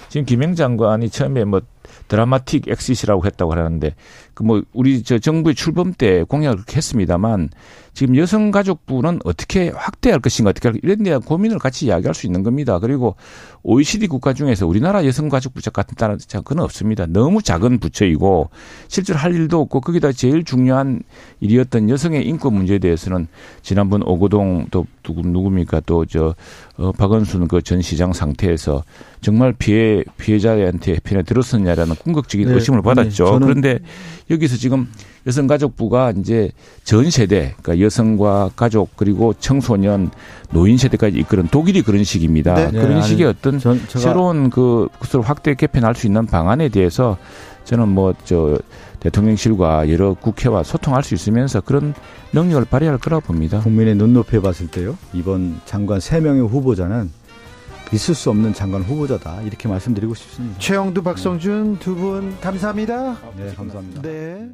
[0.09, 1.61] 지금 김행 장관이 처음에 뭐
[2.07, 3.93] dramatic exit라고 했다고 하는데
[4.41, 7.49] 그 뭐 우리 저 정부의 출범 때 공약을 그렇게 했습니다만
[7.93, 12.79] 지금 여성가족부는 어떻게 확대할 것인가 어떻게 할 이런 대한 고민을 같이 이야기할 수 있는 겁니다.
[12.79, 13.15] 그리고
[13.63, 17.05] OECD 국가 중에서 우리나라 여성가족부처 같은 다른 그건 없습니다.
[17.05, 18.49] 너무 작은 부처이고
[18.87, 21.03] 실제로 할 일도 없고 거기다 제일 중요한
[21.41, 23.27] 일이었던 여성의 인권 문제에 대해서는
[23.61, 26.33] 지난번 오고동 또 누구 누굽니까 또저
[26.77, 28.83] 어, 박원순 그 전 시장 상태에서
[29.21, 33.39] 정말 피해 피해자한테 편에 들었었냐라는 궁극적인 네, 의심을 받았죠.
[33.39, 33.79] 네, 그런데
[34.31, 34.87] 여기서 지금
[35.27, 36.51] 여성가족부가 이제
[36.83, 40.09] 전 세대, 그러니까 여성과 가족 그리고 청소년,
[40.51, 42.55] 노인 세대까지 이끄는 독일이 그런 식입니다.
[42.55, 42.71] 네.
[42.71, 47.17] 그런 네, 식의 어떤 전, 새로운 그 것을 확대 개편할 수 있는 방안에 대해서
[47.65, 48.57] 저는 뭐 저
[49.01, 51.93] 대통령실과 여러 국회와 소통할 수 있으면서 그런
[52.33, 53.59] 능력을 발휘할 거라고 봅니다.
[53.59, 54.97] 국민의 눈높이에 봤을 때요.
[55.13, 57.11] 이번 장관 3명의 후보자는
[57.93, 59.41] 있을 수 없는 장관 후보자다.
[59.41, 60.59] 이렇게 말씀드리고 싶습니다.
[60.59, 63.17] 최영두, 박성준 두분 감사합니다.
[63.35, 64.01] 네, 감사합니다.
[64.01, 64.49] 네.